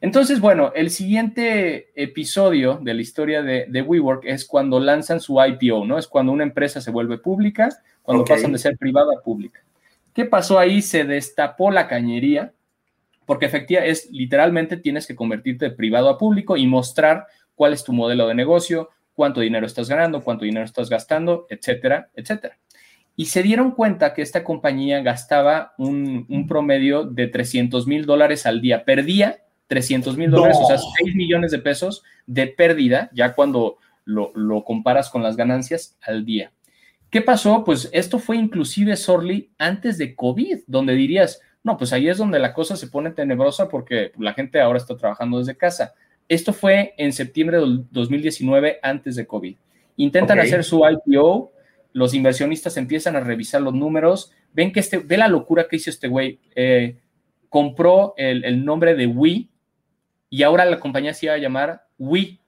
[0.00, 5.38] Entonces, bueno, el siguiente episodio de la historia de, de, WeWork es cuando lanzan su
[5.40, 5.98] IPO, ¿no?
[5.98, 7.68] Es cuando una empresa se vuelve pública,
[8.02, 9.60] cuando pasan de ser privada a pública.
[10.12, 10.82] ¿Qué pasó ahí?
[10.82, 12.52] Se destapó la cañería,
[13.28, 17.84] porque efectivamente es literalmente tienes que convertirte de privado a público y mostrar cuál es
[17.84, 22.56] tu modelo de negocio, cuánto dinero estás ganando, cuánto dinero estás gastando, etcétera, etcétera.
[23.16, 28.46] Y se dieron cuenta que esta compañía gastaba un, un promedio de 300 mil dólares
[28.46, 28.86] al día.
[28.86, 34.32] Perdía 300 mil dólares, o sea, 6 millones de pesos de pérdida, ya cuando lo,
[34.34, 36.50] lo, comparas con las ganancias al día.
[37.10, 37.62] ¿Qué pasó?
[37.62, 42.38] Pues esto fue inclusive, Sorly, antes de COVID, donde dirías, no, pues ahí es donde
[42.38, 45.94] la cosa se pone tenebrosa porque la gente ahora está trabajando desde casa.
[46.28, 49.56] Esto fue en septiembre del 2019, antes de COVID.
[49.96, 50.48] Intentan okay.
[50.48, 51.52] hacer su IPO,
[51.92, 55.90] los inversionistas empiezan a revisar los números, ven que este, ve la locura que hizo
[55.90, 56.38] este güey.
[56.54, 56.98] Eh,
[57.48, 59.50] compró el, el, nombre de Wii,
[60.30, 62.38] y ahora la compañía se iba a llamar We.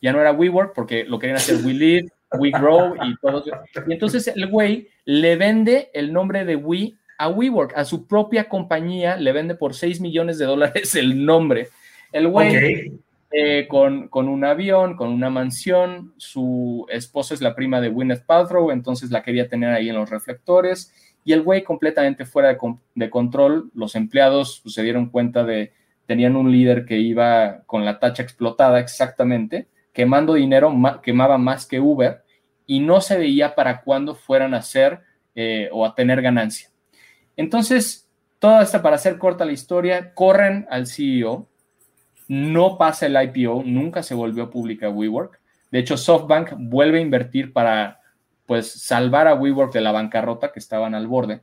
[0.00, 3.42] Ya no era WeWork porque lo querían hacer We Live, We Grow y todo.
[3.86, 8.48] Y entonces el güey le vende el nombre de We a WeWork, a su propia
[8.48, 11.68] compañía, le vende por 6 millones de dólares el nombre.
[12.12, 13.00] El güey okay.
[13.30, 18.24] eh, con, con, un avión, con una mansión, su esposa es la prima de Gwyneth
[18.24, 20.92] Paltrow, entonces la quería tener ahí en los reflectores.
[21.24, 22.58] Y el güey completamente fuera de,
[22.94, 25.72] de control, los empleados pues, se dieron cuenta de,
[26.06, 31.80] tenían un líder que iba con la tacha explotada exactamente, quemando dinero, quemaba más que
[31.80, 32.22] Uber
[32.66, 35.00] y no se veía para cuándo fueran a hacer
[35.34, 36.68] eh, o a tener ganancia.
[37.36, 41.48] Entonces, toda esta, para hacer corta la historia, corren al CEO,
[42.28, 45.40] no pasa el IPO, nunca se volvió pública WeWork.
[45.70, 48.00] De hecho, SoftBank vuelve a invertir para,
[48.46, 51.42] pues, salvar a WeWork de la bancarrota que estaban al borde.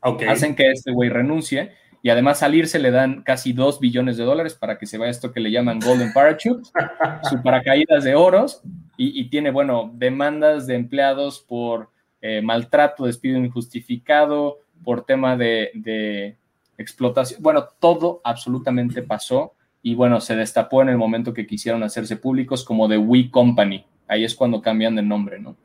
[0.00, 0.28] Okay.
[0.28, 1.72] Hacen que este güey renuncie
[2.02, 5.32] y además salirse le dan casi 2 billones de dólares para que se vaya esto
[5.32, 6.68] que le llaman Golden Parachute,
[7.28, 8.62] su paracaídas de oros,
[8.96, 11.90] y, y, tiene, bueno, demandas de empleados por
[12.22, 16.36] eh, maltrato, despido injustificado, por tema de, de,
[16.78, 17.42] explotación.
[17.42, 22.64] Bueno, todo absolutamente pasó y bueno, se destapó en el momento que quisieron hacerse públicos
[22.64, 23.84] como The We Company.
[24.08, 25.56] Ahí es cuando cambian de nombre, ¿no?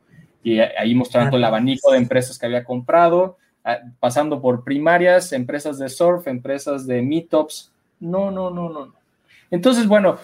[0.43, 3.37] Y ahí mostrando el abanico de empresas que había comprado,
[3.99, 7.71] pasando por primarias, empresas de surf, empresas de meetups.
[7.99, 8.93] No, no, no, no.
[9.51, 10.17] Entonces, bueno,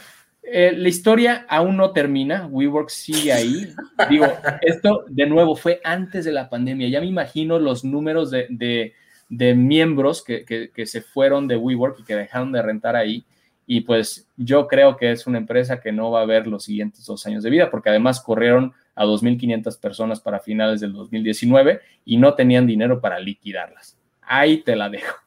[0.49, 2.47] eh, la historia aún no termina.
[2.47, 3.73] WeWork sigue ahí.
[4.09, 4.27] Digo,
[4.61, 6.87] esto de nuevo fue antes de la pandemia.
[6.87, 8.93] Ya me imagino los números de,
[9.29, 13.25] de, miembros que, que, que, se fueron de WeWork y que dejaron de rentar ahí.
[13.65, 17.05] Y pues yo creo que es una empresa que no va a ver los siguientes
[17.05, 22.17] dos años de vida, porque además corrieron a 2.500 personas para finales del 2019 y
[22.17, 23.97] no tenían dinero para liquidarlas.
[24.21, 25.17] Ahí te la dejo.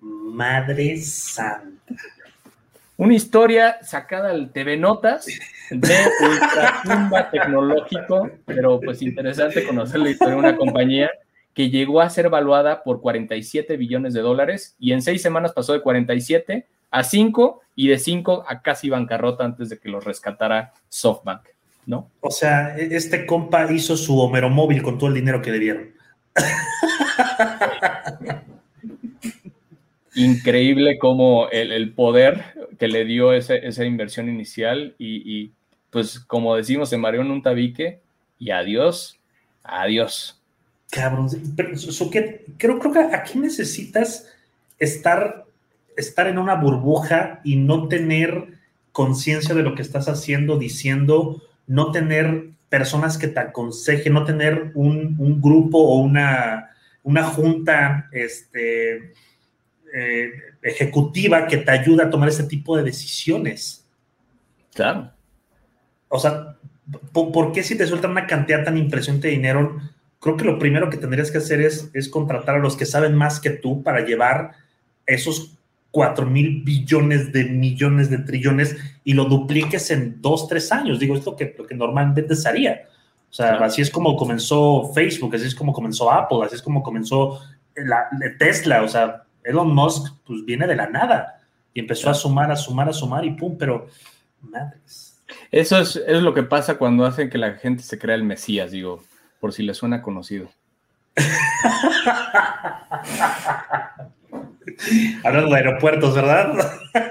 [0.00, 1.94] Madre santa.
[2.98, 5.26] Una historia sacada al TV Notas
[5.70, 11.08] de ultratumba tecnológico, pero pues interesante conocer la historia de una compañía
[11.54, 15.74] que llegó a ser evaluada por 47 billones de dólares y en seis semanas pasó
[15.74, 20.72] de 47 a 5 y de 5 a casi bancarrota antes de que los rescatara
[20.88, 21.42] SoftBank.
[21.86, 22.10] ¿no?
[22.18, 25.92] O sea, este compa hizo su Homero móvil con todo el dinero que debieron.
[30.18, 32.44] Increíble como el, poder
[32.78, 35.52] que le dio ese, esa inversión inicial y,
[35.90, 38.00] pues como decimos, se mareó en un tabique
[38.38, 39.18] y adiós,
[39.62, 40.40] adiós.
[40.90, 41.70] Cabrón, pero
[42.58, 44.26] creo, creo que aquí necesitas
[44.78, 45.44] estar,
[45.96, 48.58] estar en una burbuja y no tener
[48.92, 54.72] conciencia de lo que estás haciendo, diciendo, no tener personas que te aconsejen, no tener
[54.74, 56.70] un, un grupo o una,
[57.02, 59.14] una junta este,
[59.94, 60.30] eh,
[60.62, 63.86] ejecutiva que te ayude a tomar ese tipo de decisiones.
[64.74, 65.10] Claro.
[66.08, 66.56] O sea,
[67.12, 69.80] ¿por, ¿por, qué si te sueltan una cantidad tan impresionante de dinero?
[70.20, 73.14] Creo que lo primero que tendrías que hacer es, es contratar a los que saben
[73.14, 74.52] más que tú para llevar
[75.06, 75.58] esos
[75.90, 80.98] 4 mil billones de millones de trillones y lo dupliques en dos, tres años.
[80.98, 82.82] Digo, es lo que, lo que normalmente se haría.
[83.30, 83.64] O sea, claro.
[83.64, 87.40] así es como comenzó Facebook, así es como comenzó Apple, así es como comenzó
[87.74, 88.82] la, Tesla.
[88.82, 91.40] O sea, Elon Musk pues viene de la nada
[91.72, 93.86] y empezó a sumar, a sumar, a sumar y pum, pero
[94.42, 95.20] madres.
[95.50, 98.70] Eso es, es lo que pasa cuando hacen que la gente se crea el Mesías,
[98.70, 99.02] digo,
[99.40, 100.48] por si le suena conocido.
[105.24, 106.54] Hablando de aeropuertos, ¿verdad?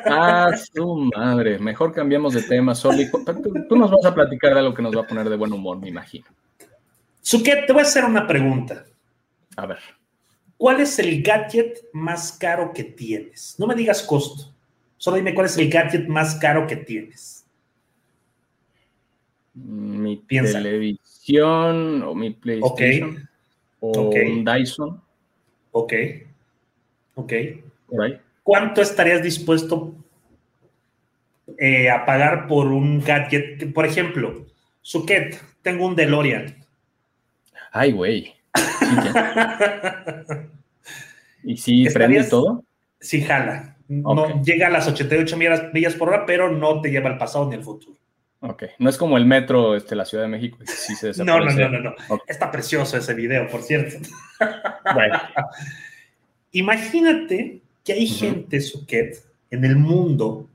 [0.05, 1.59] Ah, su madre.
[1.59, 3.11] Mejor cambiamos de tema, Soli.
[3.11, 3.25] Tú,
[3.67, 5.77] tú, nos vas a platicar de algo que nos va a poner de buen humor,
[5.77, 6.25] me imagino.
[7.21, 8.85] Suquet, te voy a hacer una pregunta.
[9.57, 9.79] A ver.
[10.57, 13.55] ¿Cuál es el gadget más caro que tienes?
[13.59, 14.53] No me digas costo.
[14.97, 17.45] Solo dime cuál es el gadget más caro que tienes.
[19.53, 23.29] Mi televisión o mi PlayStation.
[23.79, 25.01] O un Dyson.
[25.71, 25.93] Ok.
[27.15, 27.33] Ok.
[28.41, 29.93] ¿Cuánto estarías dispuesto
[31.59, 33.71] eh, a pagar por un gadget?
[33.73, 34.47] Por ejemplo,
[34.81, 36.55] Suket, tengo un DeLorean.
[37.71, 38.36] Ay, güey.
[41.43, 42.63] ¿Y si prende todo?
[42.99, 43.77] Sí, jala.
[43.87, 45.37] No llega a las 88
[45.73, 47.97] millas por hora, pero no te lleva al pasado ni al futuro.
[48.39, 50.57] Ok, no es como el metro de este, la Ciudad de México.
[51.17, 51.95] no, no, no, no, no.
[52.27, 53.97] Está precioso ese video, por cierto.
[54.93, 55.19] Bueno.
[56.51, 59.17] Imagínate que hay gente, Suket,
[59.49, 60.49] en el mundo,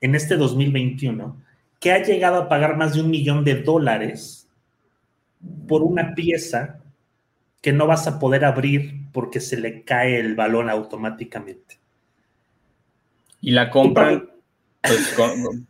[0.00, 1.36] en este 2021,
[1.80, 4.48] que ha llegado a pagar más de un millón de dólares
[5.66, 6.77] por una pieza
[7.68, 11.78] que no vas a poder abrir porque se le cae el balón automáticamente.
[13.42, 14.30] Y la compran
[14.80, 15.14] pues,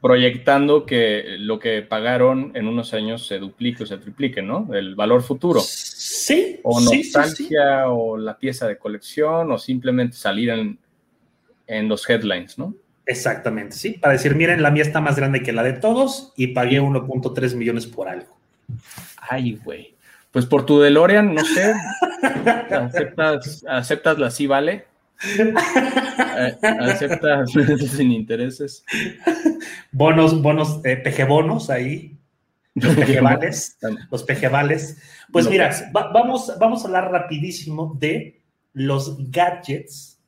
[0.00, 4.72] proyectando que lo que pagaron en unos años se duplique o se triplique, ¿no?
[4.72, 5.58] El valor futuro.
[5.60, 6.60] Sí.
[6.62, 10.78] O nostalgia, o la pieza de colección, o simplemente salir en,
[11.66, 12.76] en los headlines, ¿no?
[13.06, 13.90] Exactamente, sí.
[13.94, 17.56] Para decir, miren, la mía está más grande que la de todos y pagué 1.3
[17.56, 18.38] millones por algo.
[19.16, 19.97] Ay, güey.
[20.30, 21.74] Pues por tu DeLorean, no sé.
[22.70, 24.86] ¿Aceptas, aceptas la sí vale?
[25.38, 27.50] Eh, ¿Aceptas
[27.96, 28.84] sin intereses?
[29.90, 32.16] Bonos, bonos, eh, pejebonos ahí.
[32.74, 33.78] Los pejevales.
[34.10, 34.98] los pejevales.
[35.32, 38.40] Pues mira, vamos, vamos a hablar rapidísimo de
[38.72, 40.20] los gadgets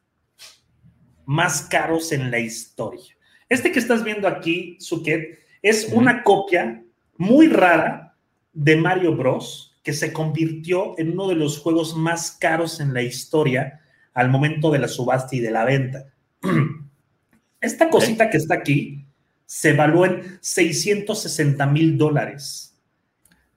[1.26, 3.16] más caros en la historia.
[3.48, 6.82] Este que estás viendo aquí, Suket, es una copia
[7.16, 8.16] muy rara
[8.52, 9.69] de Mario Bros.
[9.82, 13.80] Que se convirtió en uno de los juegos más caros en la historia
[14.12, 16.06] al momento de la subasta y de la venta.
[17.60, 19.04] Esta cosita que está aquí
[19.46, 22.78] se evaluó en 660 mil dólares.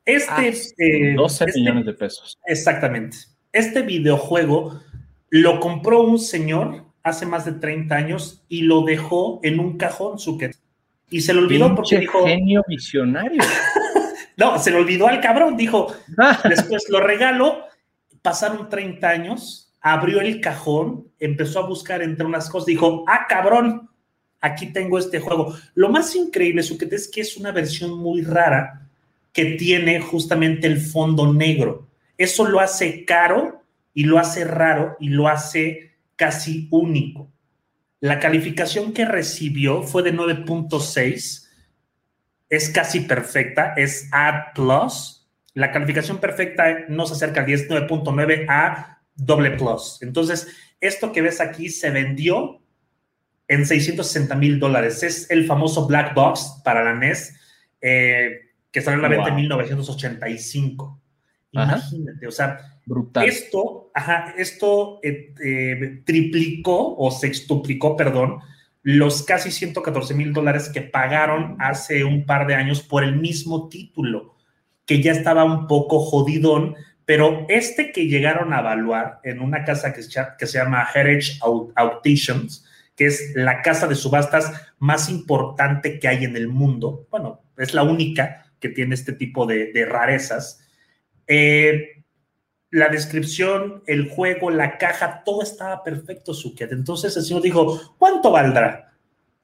[0.06, 2.38] Este, 12 ah, este millones de pesos.
[2.46, 3.18] Exactamente.
[3.52, 4.82] Este videojuego
[5.30, 10.20] lo compró un señor hace más de 30 años y lo dejó en un cajón,
[10.20, 10.56] Suket.
[11.10, 12.26] Y se lo olvidó porque dijo.
[12.26, 13.42] genio visionario.
[14.44, 15.56] no, se lo olvidó al cabrón.
[15.58, 15.94] Dijo,
[16.50, 17.66] después lo regalo.
[18.22, 23.90] Pasaron 30 años, abrió el cajón, empezó a buscar entre unas cosas, dijo, ah, cabrón,
[24.40, 25.56] aquí tengo este juego.
[25.76, 28.88] Lo más increíble, Suket, es que es una versión muy rara
[29.34, 31.88] que tiene justamente el fondo negro.
[32.18, 37.30] Eso lo hace caro y lo hace raro y lo hace casi único.
[38.00, 41.48] La calificación que recibió fue de 9.6,
[42.50, 45.28] es casi perfecta, es A plus.
[45.54, 50.00] La calificación perfecta no se acerca al 10, 9.9 a doble plus.
[50.02, 50.48] Entonces,
[50.80, 52.62] esto que ves aquí se vendió
[53.48, 55.04] en 660 mil dólares.
[55.04, 57.36] Es el famoso Black Box para la NES
[57.82, 61.00] eh, que salió a la venta en 1985.
[61.52, 63.28] Imagínate, o sea, Brutal.
[63.28, 68.40] Esto, ajá, esto eh, eh, triplicó o sextuplicó, perdón,
[68.84, 73.70] los casi 114 mil dólares que pagaron hace un par de años por el mismo
[73.70, 74.36] título,
[74.86, 79.94] que ya estaba un poco jodidón, pero este que llegaron a evaluar en una casa
[79.94, 81.40] que, se llama Heritage
[81.76, 82.66] Auctions,
[82.96, 87.74] que es la casa de subastas más importante que hay en el mundo, bueno, es
[87.74, 90.60] la única que tiene este tipo de, de rarezas,
[91.26, 91.93] eh,
[92.74, 96.72] la descripción, el juego, la caja, todo estaba perfecto, Suket.
[96.72, 98.92] Entonces el señor dijo, ¿cuánto valdrá?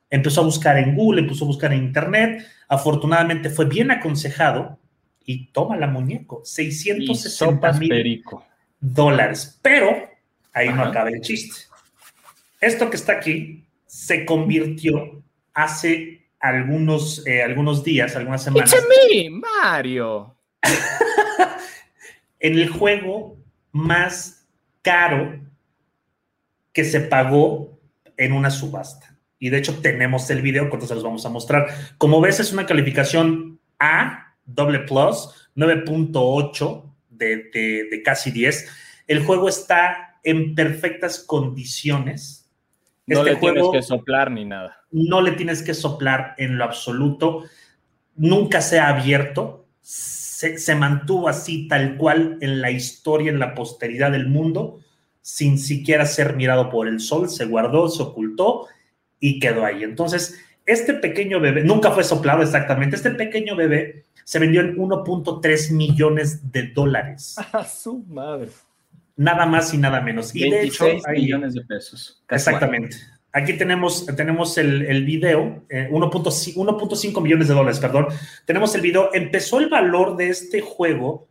[0.09, 2.43] Empezó a buscar en Google, empezó a buscar en Internet.
[2.67, 4.79] Afortunadamente fue bien aconsejado
[5.23, 8.23] y toma la muñeco, 660 mil
[8.79, 9.59] dólares.
[9.61, 10.09] Pero
[10.51, 11.67] ahí no acaba el chiste.
[12.59, 15.21] Esto que está aquí se convirtió
[15.53, 18.73] hace algunos, eh, algunos días, algunas semanas.
[18.73, 20.35] It's Mario.
[22.39, 23.38] en el juego
[23.71, 24.47] más
[24.82, 25.39] caro
[26.73, 27.80] que se pagó
[28.17, 29.17] en una subasta.
[29.39, 31.67] Y de hecho tenemos el video, cuando se los vamos a mostrar.
[31.97, 37.49] Como ves, es una calificación A, doble plus, 9.8 de,
[37.89, 38.69] de, casi 10.
[39.08, 42.49] El juego está en perfectas condiciones.
[43.08, 44.86] No este le tienes que soplar ni nada.
[44.91, 47.45] No le tienes que soplar en lo absoluto.
[48.16, 49.68] Nunca se ha abierto
[50.39, 54.79] se, mantuvo así tal cual en la historia, en la posteridad del mundo,
[55.21, 58.67] sin siquiera ser mirado por el sol, se guardó, se ocultó
[59.19, 59.83] y quedó ahí.
[59.83, 65.71] Entonces, este pequeño bebé, nunca fue soplado exactamente, este pequeño bebé se vendió en 1.3
[65.73, 67.35] millones de dólares.
[67.51, 68.47] A su madre.
[69.17, 70.33] Nada más y nada menos.
[70.33, 72.23] Y de hecho, millones de pesos.
[72.29, 72.95] Exactamente.
[73.32, 78.07] Aquí tenemos, tenemos el, el video, eh, 1.5 millones de dólares, perdón.
[78.45, 79.11] Tenemos el video.
[79.13, 81.27] Empezó el valor de este juego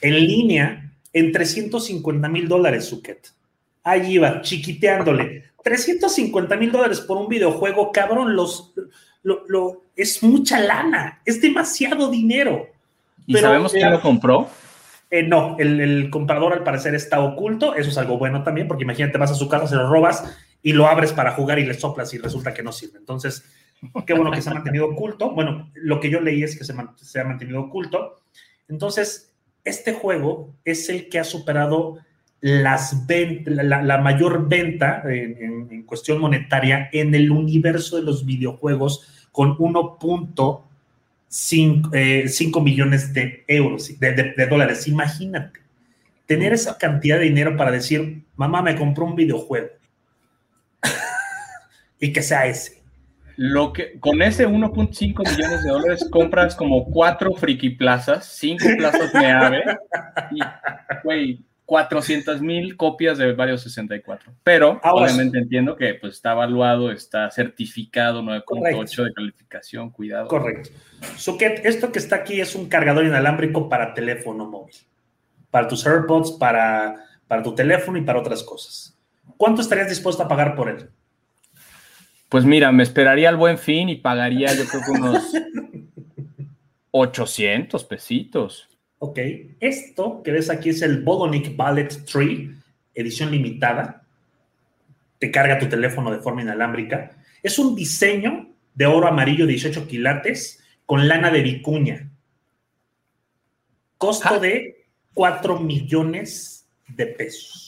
[0.00, 3.28] en línea en 350 mil dólares, Suket.
[3.84, 5.44] Ahí iba, chiquiteándole.
[5.62, 8.72] 350 mil dólares por un videojuego, cabrón, los,
[9.22, 12.66] lo, es mucha lana, es demasiado dinero.
[13.26, 14.48] ¿Y sabemos quién lo compró?
[15.10, 18.84] Eh, no, el, el, comprador al parecer está oculto, eso es algo bueno también, porque
[18.84, 20.24] imagínate, vas a su casa, se lo robas
[20.62, 22.98] y lo abres para jugar y le soplas y resulta que no sirve.
[22.98, 23.44] Entonces,
[24.06, 25.32] qué bueno que se ha mantenido oculto.
[25.32, 28.22] Bueno, lo que yo leí es que se, se ha mantenido oculto.
[28.68, 29.34] Entonces,
[29.64, 31.98] este juego es el que ha superado
[32.40, 33.04] las
[33.44, 39.56] la, la, mayor venta en, en, cuestión monetaria en el universo de los videojuegos con
[39.58, 42.28] 1.5 eh,
[42.60, 44.88] millones de euros, de, de, de, dólares.
[44.88, 45.60] Imagínate,
[46.26, 49.68] tener esa cantidad de dinero para decir, mamá, me compró un videojuego
[52.02, 52.82] y que sea ese.
[53.36, 59.12] Lo que, con ese 1.5 millones de dólares compras como cuatro friki plazas, cinco plazas
[59.12, 59.62] de ave
[60.32, 60.40] y,
[61.04, 64.32] güey, 400 mil copias de varios 64.
[64.42, 70.26] Pero Ahora, obviamente entiendo que pues, está evaluado, está certificado 9.8 de calificación, cuidado.
[70.26, 70.70] Correcto.
[71.16, 74.74] Suket, esto que está aquí es un cargador inalámbrico para teléfono móvil,
[75.52, 78.98] para tus AirPods, para, para tu teléfono y para otras cosas.
[79.36, 80.90] ¿Cuánto estarías dispuesto a pagar por él?
[82.32, 85.34] Pues mira, me esperaría el buen fin y pagaría yo creo que unos
[86.90, 88.70] 800 pesitos.
[89.00, 89.18] Ok,
[89.60, 92.54] esto que ves aquí es el Bolonic Ballet Tree,
[92.94, 94.06] edición limitada.
[95.18, 97.10] Te carga tu teléfono de forma inalámbrica.
[97.42, 102.10] Es un diseño de oro amarillo 18 quilates con lana de vicuña.
[103.98, 107.61] Costo de 4 millones de pesos.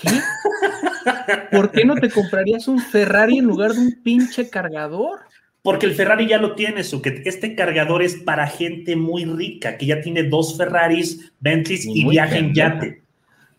[0.00, 1.48] ¿Qué?
[1.50, 5.20] ¿Por qué no te comprarías un Ferrari en lugar de un pinche cargador?
[5.62, 9.76] Porque el Ferrari ya lo tiene, su que este cargador es para gente muy rica,
[9.76, 13.02] que ya tiene dos Ferraris, Bentleys y, y viaja en yate.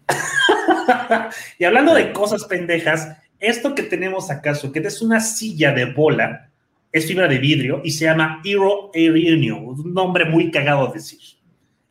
[1.60, 6.50] y hablando de cosas pendejas, esto que tenemos acá, que es una silla de bola,
[6.92, 11.20] es fibra de vidrio y se llama Hero Arenio, un nombre muy cagado de decir.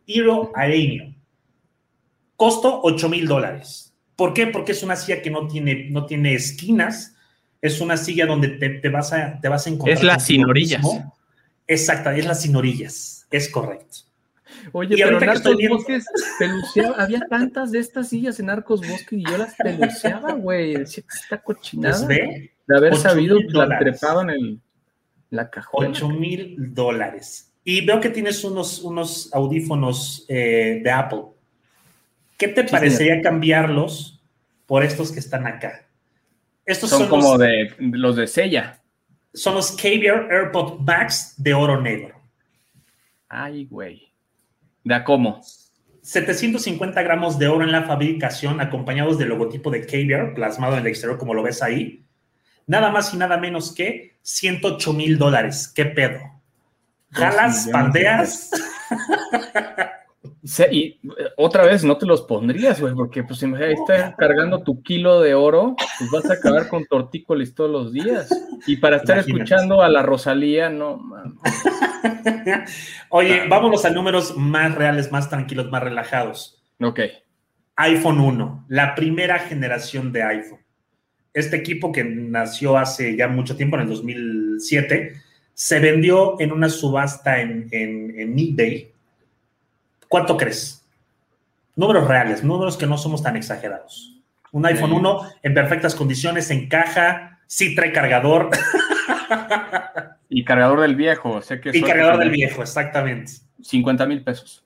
[0.07, 1.15] Hero Arenio.
[2.37, 3.88] Costo 8 mil dólares.
[4.19, 4.49] ¿Por qué?
[4.49, 7.15] Porque es una silla que no tiene, no tiene esquinas,
[7.63, 9.97] es una silla donde te, te, vas, a, te vas a encontrar.
[9.97, 10.85] Es las sin orillas.
[11.69, 13.99] Exacta, es las sin orillas, es correcto.
[14.73, 15.77] Oye, y pero en Arcos viendo...
[15.77, 16.05] Bosques
[16.37, 20.75] peluceaba, había tantas de estas sillas en Arcos Bosques y yo las peluceaba, güey.
[20.75, 22.05] Esta cochinada.
[22.05, 24.61] Pues ve, de haber sabido, la trepaban en el,
[25.31, 25.91] la cajuela.
[25.91, 27.53] 8 mil dólares.
[27.63, 31.23] Y veo que tienes unos, unos audífonos eh, de Apple.
[32.39, 33.25] ¿Qué te sí, parecería señor.
[33.25, 34.23] cambiarlos
[34.65, 35.85] por estos que están acá?
[36.65, 38.81] Estos son, son como los, de los de Sella.
[39.35, 42.19] Son los Caviar AirPod Max de oro negro.
[43.29, 44.13] Ay, güey.
[44.85, 45.43] ¿De a cómo?
[46.03, 50.87] 750 gramos de oro en la fabricación, acompañados del logotipo de Caviar, plasmado en el
[50.87, 52.05] exterior, como lo ves ahí.
[52.67, 55.73] Nada más y nada menos que 108 mil dólares.
[55.75, 56.21] ¿Qué pedo?
[57.11, 58.51] ¿Jalas, pandeas?
[60.73, 61.01] Y
[61.37, 65.35] otra vez no te los pondrías, güey, porque pues imagínate, estás cargando tu kilo de
[65.35, 68.29] oro, pues vas a acabar con tortícolis todos los días.
[68.67, 69.45] Y para estar Imagínate.
[69.45, 71.37] escuchando a la Rosalía, no, man.
[73.11, 76.63] Oye, vámonos a números más reales, más tranquilos, más relajados.
[76.81, 77.01] Ok.
[77.77, 80.61] iPhone 1, la primera generación de iPhone.
[81.33, 85.13] Este equipo que nació hace ya mucho tiempo, en el 2007,
[85.55, 88.93] se vendió en una subasta en, en, en eBay
[90.09, 90.85] ¿Cuánto crees?
[91.77, 94.17] Números reales, números que no somos tan exagerados.
[94.51, 98.51] Un iPhone 1 en perfectas condiciones, en caja, sí trae cargador.
[100.31, 103.33] Y cargador del viejo, sé que Y cargador del viejo, exactamente.
[103.63, 104.63] 50 mil pesos.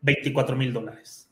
[0.00, 1.28] 24 mil dólares.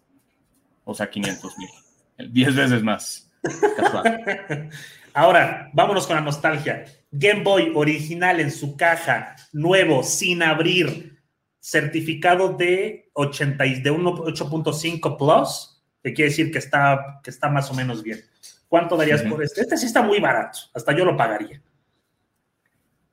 [0.84, 2.30] O sea, 500 mil.
[2.30, 3.30] 10 veces más.
[3.76, 4.70] Casual.
[5.14, 6.84] Ahora, vámonos con la nostalgia.
[7.10, 11.19] Game Boy original en su caja, nuevo, sin abrir,
[11.60, 17.74] certificado de, 80, de 8.5 Plus, que quiere decir que está, que está más o
[17.74, 18.20] menos bien.
[18.68, 19.60] ¿Cuánto darías por este?
[19.60, 21.60] Este sí está muy barato, hasta yo lo pagaría.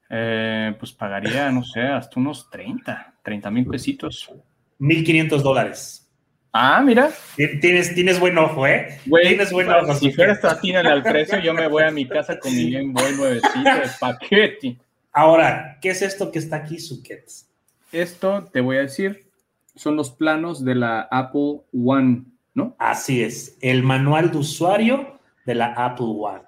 [0.10, 4.32] Eh, pues pagaría, no sé, hasta unos 30, 30 mil pesitos.
[4.80, 6.08] 1.500 dólares.
[6.54, 7.12] Ah, mira.
[7.36, 9.00] Tienes, tienes buen ojo, ¿eh?
[9.06, 9.94] Güey, tienes buen ojo.
[9.96, 13.16] Si fueras atínale al precio, yo me voy a mi casa con mi Game Boy
[13.16, 14.78] nuevecito de paquete.
[15.12, 17.47] Ahora, ¿qué es esto que está aquí, Suquets?
[17.92, 19.30] Esto, te voy a decir,
[19.76, 22.76] son los planos de la Apple One, ¿no?
[22.80, 26.44] Así es, el manual de usuario de la Apple One.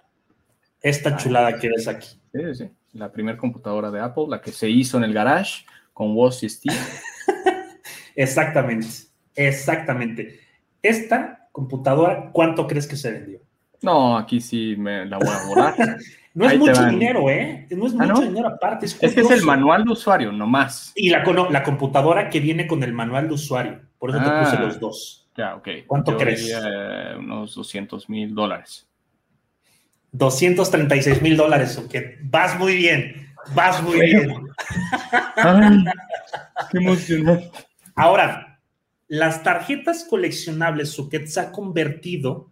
[0.82, 2.10] Esta chulada que ves aquí.
[2.34, 2.70] Sí, sí.
[2.94, 6.50] La primera computadora de Apple, la que se hizo en el garage con Woz y
[6.50, 6.76] Steve.
[8.16, 8.88] exactamente,
[9.36, 10.40] exactamente.
[10.82, 13.40] Esta computadora, ¿cuánto crees que se vendió?
[13.82, 15.76] No, aquí sí me la voy a volar.
[16.34, 17.68] no es mucho dinero, ¿eh?
[17.72, 18.86] No es ¿Ah, mucho dinero aparte.
[18.86, 20.92] Es, que es el manual de usuario, nomás.
[20.96, 23.82] Y la, la computadora que viene con el manual de usuario.
[23.98, 25.30] Por eso te puse ah, los dos.
[25.36, 25.68] Ya, ok.
[25.88, 26.54] ¿Cuánto crees?
[27.18, 28.88] unos 200 mil dólares.
[30.12, 34.48] 236 mil dólares, que vas muy bien, vas muy bien.
[36.72, 37.52] qué emocionante.
[37.96, 38.60] Ahora,
[39.08, 42.49] las tarjetas coleccionables, Suket se ha convertido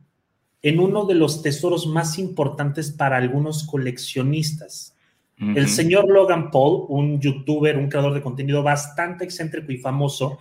[0.67, 4.93] en uno de los tesoros más importantes para algunos coleccionistas.
[5.39, 10.39] El señor Logan Paul, un youtuber, un creador de contenido bastante excéntrico y famoso,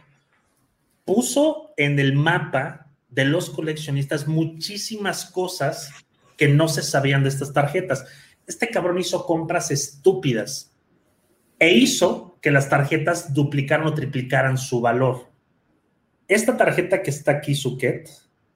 [1.04, 5.92] puso en el mapa de los coleccionistas muchísimas cosas
[6.36, 8.04] que no se sabían de estas tarjetas.
[8.48, 10.74] Este cabrón hizo compras estúpidas
[11.60, 15.30] e hizo que las tarjetas duplicaran o triplicaran su valor.
[16.26, 18.08] Esta tarjeta que está aquí, Suket,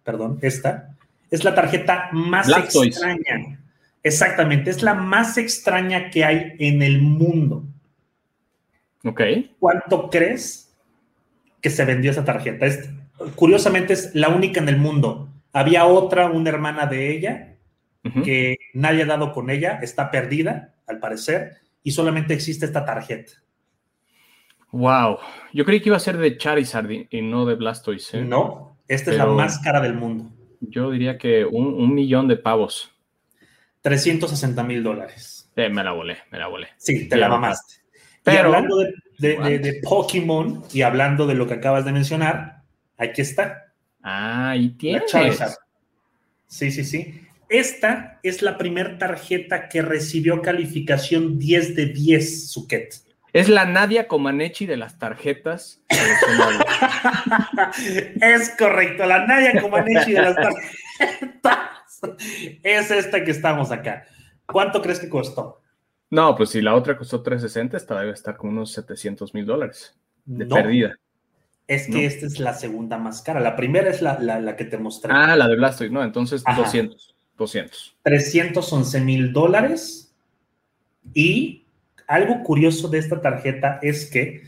[0.03, 0.97] perdón, esta,
[1.31, 3.61] es la tarjeta más extraña.
[4.03, 7.64] Exactamente, es la más extraña que hay en el mundo.
[9.05, 9.20] Ok.
[9.59, 10.74] ¿Cuánto crees
[11.61, 12.66] que se vendió esa tarjeta?
[13.35, 15.28] curiosamente es la única en el mundo.
[15.53, 17.57] Había otra, una hermana de ella,
[18.24, 23.33] que nadie ha dado con ella, está perdida, al parecer, y solamente existe esta tarjeta.
[24.72, 25.18] Wow,
[25.53, 28.18] yo creí que iba a ser de Charizard y no de Blastoise.
[28.18, 28.24] ¿eh?
[28.24, 30.31] No, esta es la más cara del mundo.
[30.61, 32.91] Yo diría que un, millón de pavos.
[33.83, 35.51] 360 mil dólares.
[35.57, 36.69] me la volé, me la volé.
[36.77, 37.77] Sí, te la mamaste.
[38.23, 38.77] Pero, hablando
[39.19, 42.63] de, Pokémon y hablando de lo que acabas de mencionar,
[42.99, 43.73] aquí está.
[44.03, 45.03] Ah, y tiene.
[46.47, 47.21] Sí, sí, sí.
[47.49, 52.95] Esta es la primera tarjeta que recibió calificación 10 de 10, Suket.
[53.33, 55.81] Es la Nadia Comaneci de las tarjetas.
[58.20, 62.01] es correcto, la Nadia Comaneci de las tarjetas.
[62.62, 64.05] Es esta que estamos acá.
[64.47, 65.61] ¿Cuánto crees que costó?
[66.11, 69.97] No, pues si la otra costó 360, esta debe estar como unos 700 mil dólares
[70.24, 70.97] de pérdida.
[71.68, 73.39] Es que esta es la segunda más cara.
[73.39, 75.12] La primera es la, que te mostré.
[75.14, 76.03] Ah, la de Blastoise, ¿no?
[76.03, 77.14] Entonces 200.
[77.39, 77.97] 200.
[78.03, 80.12] 311 mil dólares.
[81.14, 81.64] Y
[82.11, 84.43] algo curioso de esta tarjeta es que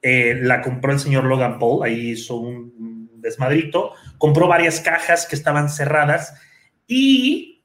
[0.00, 5.36] eh, la compró el señor Logan Paul, ahí hizo un desmadrito, compró varias cajas que
[5.36, 6.34] estaban cerradas
[6.86, 7.62] y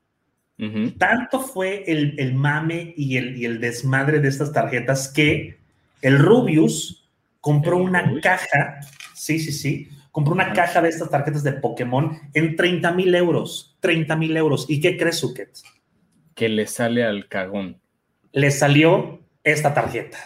[0.98, 5.58] tanto fue el, mame y el, y el, desmadre de estas tarjetas que
[6.02, 7.10] el Rubius
[7.40, 8.82] compró una caja,
[9.14, 13.78] sí, sí, sí, compró una caja de estas tarjetas de Pokémon en 30 mil euros.
[13.80, 14.66] 30 mil euros.
[14.68, 15.50] ¿Y qué crees, Suket?
[16.36, 17.80] Que le sale al cagón.
[18.34, 20.18] Le salió esta tarjeta.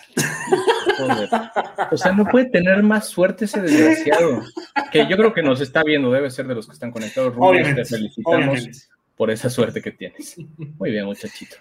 [1.92, 4.44] O sea, no puede tener más suerte ese desgraciado.
[4.92, 7.36] Que yo creo que nos está viendo, debe ser de los que están conectados.
[7.36, 10.36] Rubén, te felicitamos por esa suerte que tienes.
[10.58, 11.56] Muy bien, muchachito.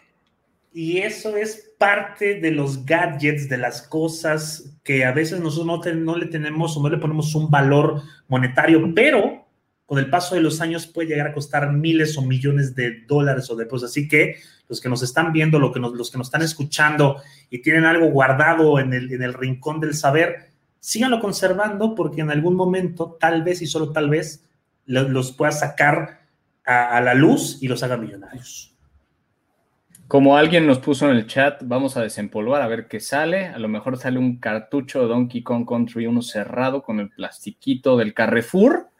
[0.74, 5.94] Y eso es parte de los gadgets, de las cosas que a veces nosotros no,
[5.94, 9.46] no le tenemos o no le ponemos un valor monetario, pero
[9.92, 13.50] con el paso de los años puede llegar a costar miles o millones de dólares
[13.50, 13.84] o de pesos.
[13.84, 14.36] Así que
[14.66, 17.20] los que nos están viendo, lo que los que nos están escuchando
[17.50, 20.48] y tienen algo guardado en el, en el rincón del saber,
[20.80, 24.48] síganlo conservando porque en algún momento, tal vez y solo tal vez,
[24.86, 26.22] los, pueda sacar
[26.64, 28.74] a, a la luz y los haga millonarios.
[30.08, 33.48] Como alguien nos puso en el chat, vamos a desempolvar a ver qué sale.
[33.48, 37.98] A lo mejor sale un cartucho de Donkey Kong Country, uno cerrado con el plastiquito
[37.98, 38.90] del Carrefour.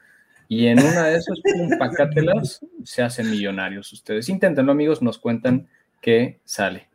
[0.55, 3.91] Y en una de esas, pum, pacátelas, se hacen millonarios.
[3.91, 5.67] Ustedes inténtenlo, amigos, nos cuentan
[6.03, 6.89] qué sale.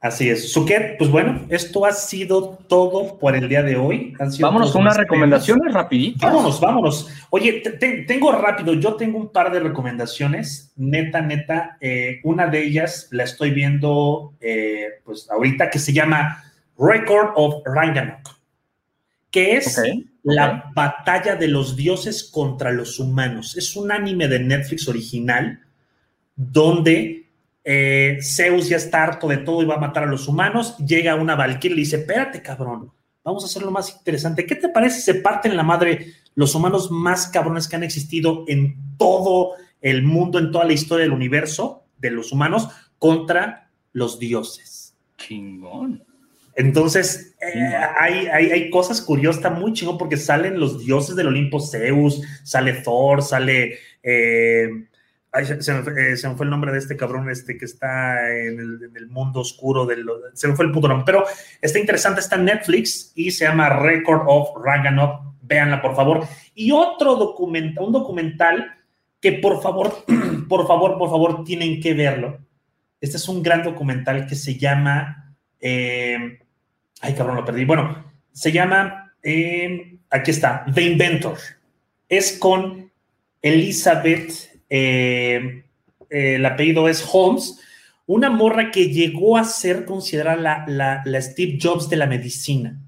[0.00, 0.52] Así es.
[0.52, 4.12] Suket, pues bueno, esto ha sido todo por el día de hoy.
[4.40, 6.32] vámonos con unas recomendaciones rapiditas.
[6.32, 7.08] Vámonos, vámonos.
[7.30, 7.62] Oye,
[8.08, 11.76] tengo rápido, yo tengo un par de recomendaciones, neta, neta.
[11.80, 16.42] Eh, una de ellas la estoy viendo, eh, pues ahorita, que se llama
[16.76, 18.36] Record of Ragnarok,
[19.30, 19.80] que es
[20.22, 23.56] la batalla de los dioses contra los humanos.
[23.56, 25.60] Es un anime de Netflix original
[26.36, 27.28] donde
[27.64, 31.14] eh, Zeus ya está harto de todo y va a matar a los humanos, llega
[31.14, 32.90] una Valkyrie y le dice, espérate cabrón,
[33.22, 34.46] vamos a hacerlo más interesante.
[34.46, 38.44] ¿Qué te parece si se parten la madre los humanos más cabrones que han existido
[38.48, 42.68] en todo el mundo, en toda la historia del universo de los humanos
[42.98, 44.96] contra los dioses?
[45.18, 46.09] Chingón.
[46.60, 51.60] Entonces, eh, hay, hay, cosas curiosas, está muy chingón porque salen los dioses del Olimpo,
[51.60, 53.78] Zeus, sale Thor, sale...
[54.02, 54.68] Eh,
[55.32, 57.64] Ay, se, me fue, eh, se, me fue, el nombre de este cabrón este que
[57.64, 60.04] está en el, en el mundo oscuro del
[60.34, 61.24] se me fue el puto nombre pero
[61.60, 66.26] está interesante está en Netflix y se llama Record of Ragnarok véanla por favor.
[66.54, 68.74] Y otro documental un documental
[69.20, 70.04] que por favor
[70.48, 72.38] por favor por favor tienen que verlo.
[73.00, 76.39] Este es un gran documental que se llama eh,
[77.00, 81.38] ay cabrón lo perdí bueno se llama eh, aquí está The Inventor
[82.08, 82.90] es con
[83.42, 84.32] Elizabeth
[84.68, 85.64] eh,
[86.10, 87.58] eh, el apellido es Holmes,
[88.06, 92.78] una morra que llegó a ser considerada la, la, Steve Jobs de la medicina.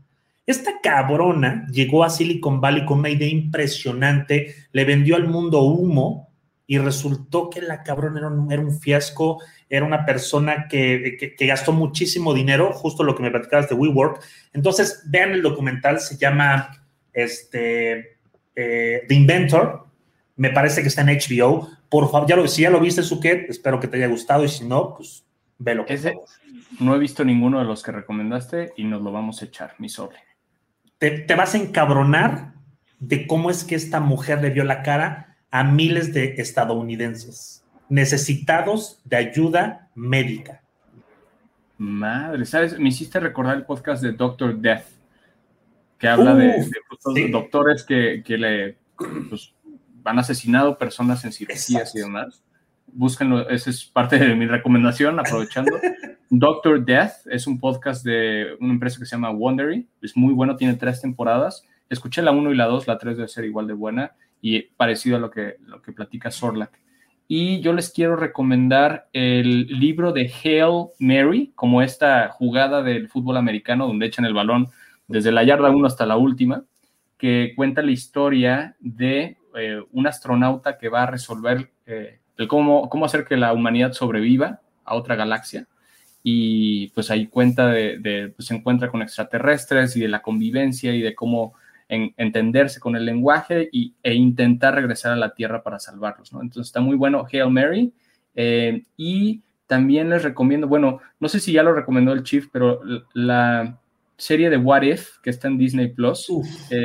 [0.45, 6.32] Esta cabrona llegó a Silicon Valley con una idea impresionante, le vendió al mundo humo
[6.73, 11.47] y resultó que la cabrona era un, era un fiasco, era una persona que, que,
[11.47, 14.23] gastó muchísimo dinero, justo lo que me platicabas de WeWork.
[14.55, 18.17] Entonces, vean el documental, se llama este,
[18.57, 19.87] eh, The Inventor,
[20.37, 21.69] me parece que está en HBO.
[21.91, 24.49] Por favor, ya lo, si ya lo viste, Suket, espero que te haya gustado y
[24.49, 25.27] si no, pues
[25.59, 25.85] velo.
[25.89, 26.15] Ese,
[26.81, 29.91] no he visto ninguno de los que recomendaste y nos lo vamos a echar, mi
[29.91, 30.17] sobre.
[30.97, 32.55] Te, te vas a encabronar
[32.99, 39.03] de cómo es que esta mujer le dio la cara a miles de estadounidenses necesitados
[39.05, 40.63] de ayuda médica.
[41.77, 42.79] Madre, ¿sabes?
[42.79, 44.87] Me hiciste recordar el podcast de Doctor Death,
[45.99, 46.65] que habla de,
[47.31, 48.79] doctores que, que le
[49.29, 49.53] pues,
[50.05, 52.43] han asesinado personas en cirugías y demás.
[52.87, 55.79] Búsquenlo, esa es parte de mi recomendación, aprovechando.
[56.31, 59.87] Doctor Death es un podcast de una empresa que se llama Wondery.
[60.01, 61.63] Es muy bueno, tiene tres temporadas.
[61.91, 65.17] Escuché la 1 y la 2, la 3 debe ser igual de buena y parecido
[65.17, 66.79] a lo que, lo que platica Sorlak.
[67.29, 73.39] Y yo les quiero recomendar el libro de Hail Mary, como esta jugada del fútbol
[73.39, 74.69] americano donde echan el balón
[75.07, 76.65] desde la yarda 1 hasta la última,
[77.17, 82.19] que cuenta la historia de eh, un astronauta que va a resolver eh,
[82.49, 85.67] cómo, cómo hacer que la humanidad sobreviva a otra galaxia.
[86.23, 91.01] Y pues ahí cuenta de, pues se encuentra con extraterrestres y de la convivencia y
[91.01, 91.55] de cómo
[92.17, 96.41] entenderse con el lenguaje y, e intentar regresar a la Tierra para salvarlos, ¿no?
[96.41, 97.93] Entonces está muy bueno Hail Mary.
[98.35, 102.81] Eh, y también les recomiendo, bueno, no sé si ya lo recomendó el Chief, pero
[103.13, 103.79] la
[104.17, 106.29] serie de What If, que está en Disney Plus,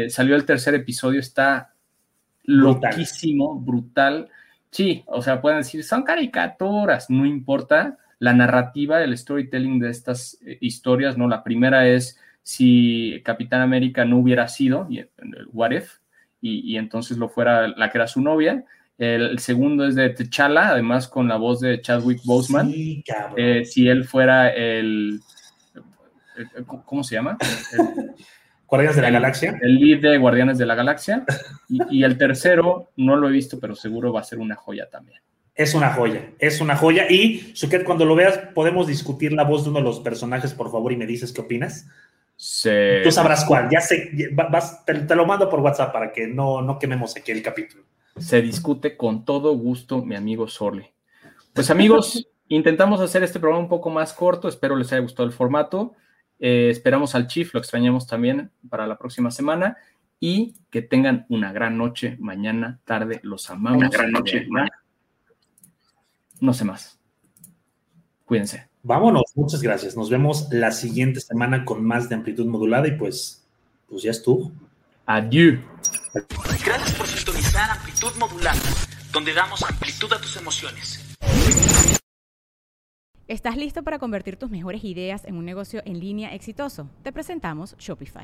[0.10, 1.74] salió el tercer episodio, está
[2.48, 4.30] loquísimo, brutal.
[4.72, 7.98] Sí, o sea, pueden decir, son caricaturas, no importa.
[8.20, 11.28] La narrativa, el storytelling de estas eh, historias, ¿no?
[11.28, 15.10] La primera es si Capitán América no hubiera sido, y, el
[15.52, 15.98] What If,
[16.40, 18.64] y, entonces lo fuera la que era su novia.
[18.98, 22.74] El, segundo es de T'Challa, además con la voz de Chadwick Boseman.
[23.36, 25.20] Eh, si él fuera el,
[26.86, 27.38] ¿Cómo se llama?
[28.66, 29.60] Guardianes de la Galaxia.
[29.62, 31.26] El lead de Guardianes de la Galaxia.
[31.68, 35.20] Y, el tercero, no lo he visto, pero seguro va a ser una joya también.
[35.54, 37.12] Es una joya, es una joya.
[37.12, 40.72] Y, Suket, cuando lo veas, podemos discutir la voz de uno de los personajes, por
[40.72, 41.88] favor, y me dices qué opinas.
[42.38, 43.68] Tú sabrás cuál.
[43.72, 44.12] Ya sé,
[44.86, 47.84] te, lo mando por WhatsApp para que no, no quememos aquí el capítulo.
[48.18, 50.94] Se discute con todo gusto, mi amigo Sorle.
[51.54, 54.48] Pues, amigos, intentamos hacer este programa un poco más corto.
[54.48, 55.96] Espero les haya gustado el formato.
[56.40, 59.78] Eh, esperamos al Chief, lo extrañamos también para la próxima semana
[60.20, 63.80] y que tengan una gran noche mañana, tarde, los amamos.
[63.80, 64.48] Una gran noche.
[66.40, 67.00] No sé más.
[68.26, 68.67] Cuídense.
[68.84, 69.96] Vámonos, muchas gracias.
[69.96, 73.44] Nos vemos la siguiente semana con más de amplitud modulada y pues,
[73.88, 74.52] pues ya estuvo.
[75.06, 75.60] Adiós.
[76.66, 78.60] Gracias por sintonizar Amplitud Modulada,
[79.12, 81.04] donde damos amplitud a tus emociones.
[83.28, 86.90] ¿Estás listo para convertir tus mejores ideas en un negocio en línea exitoso?
[87.04, 88.24] Te presentamos Shopify.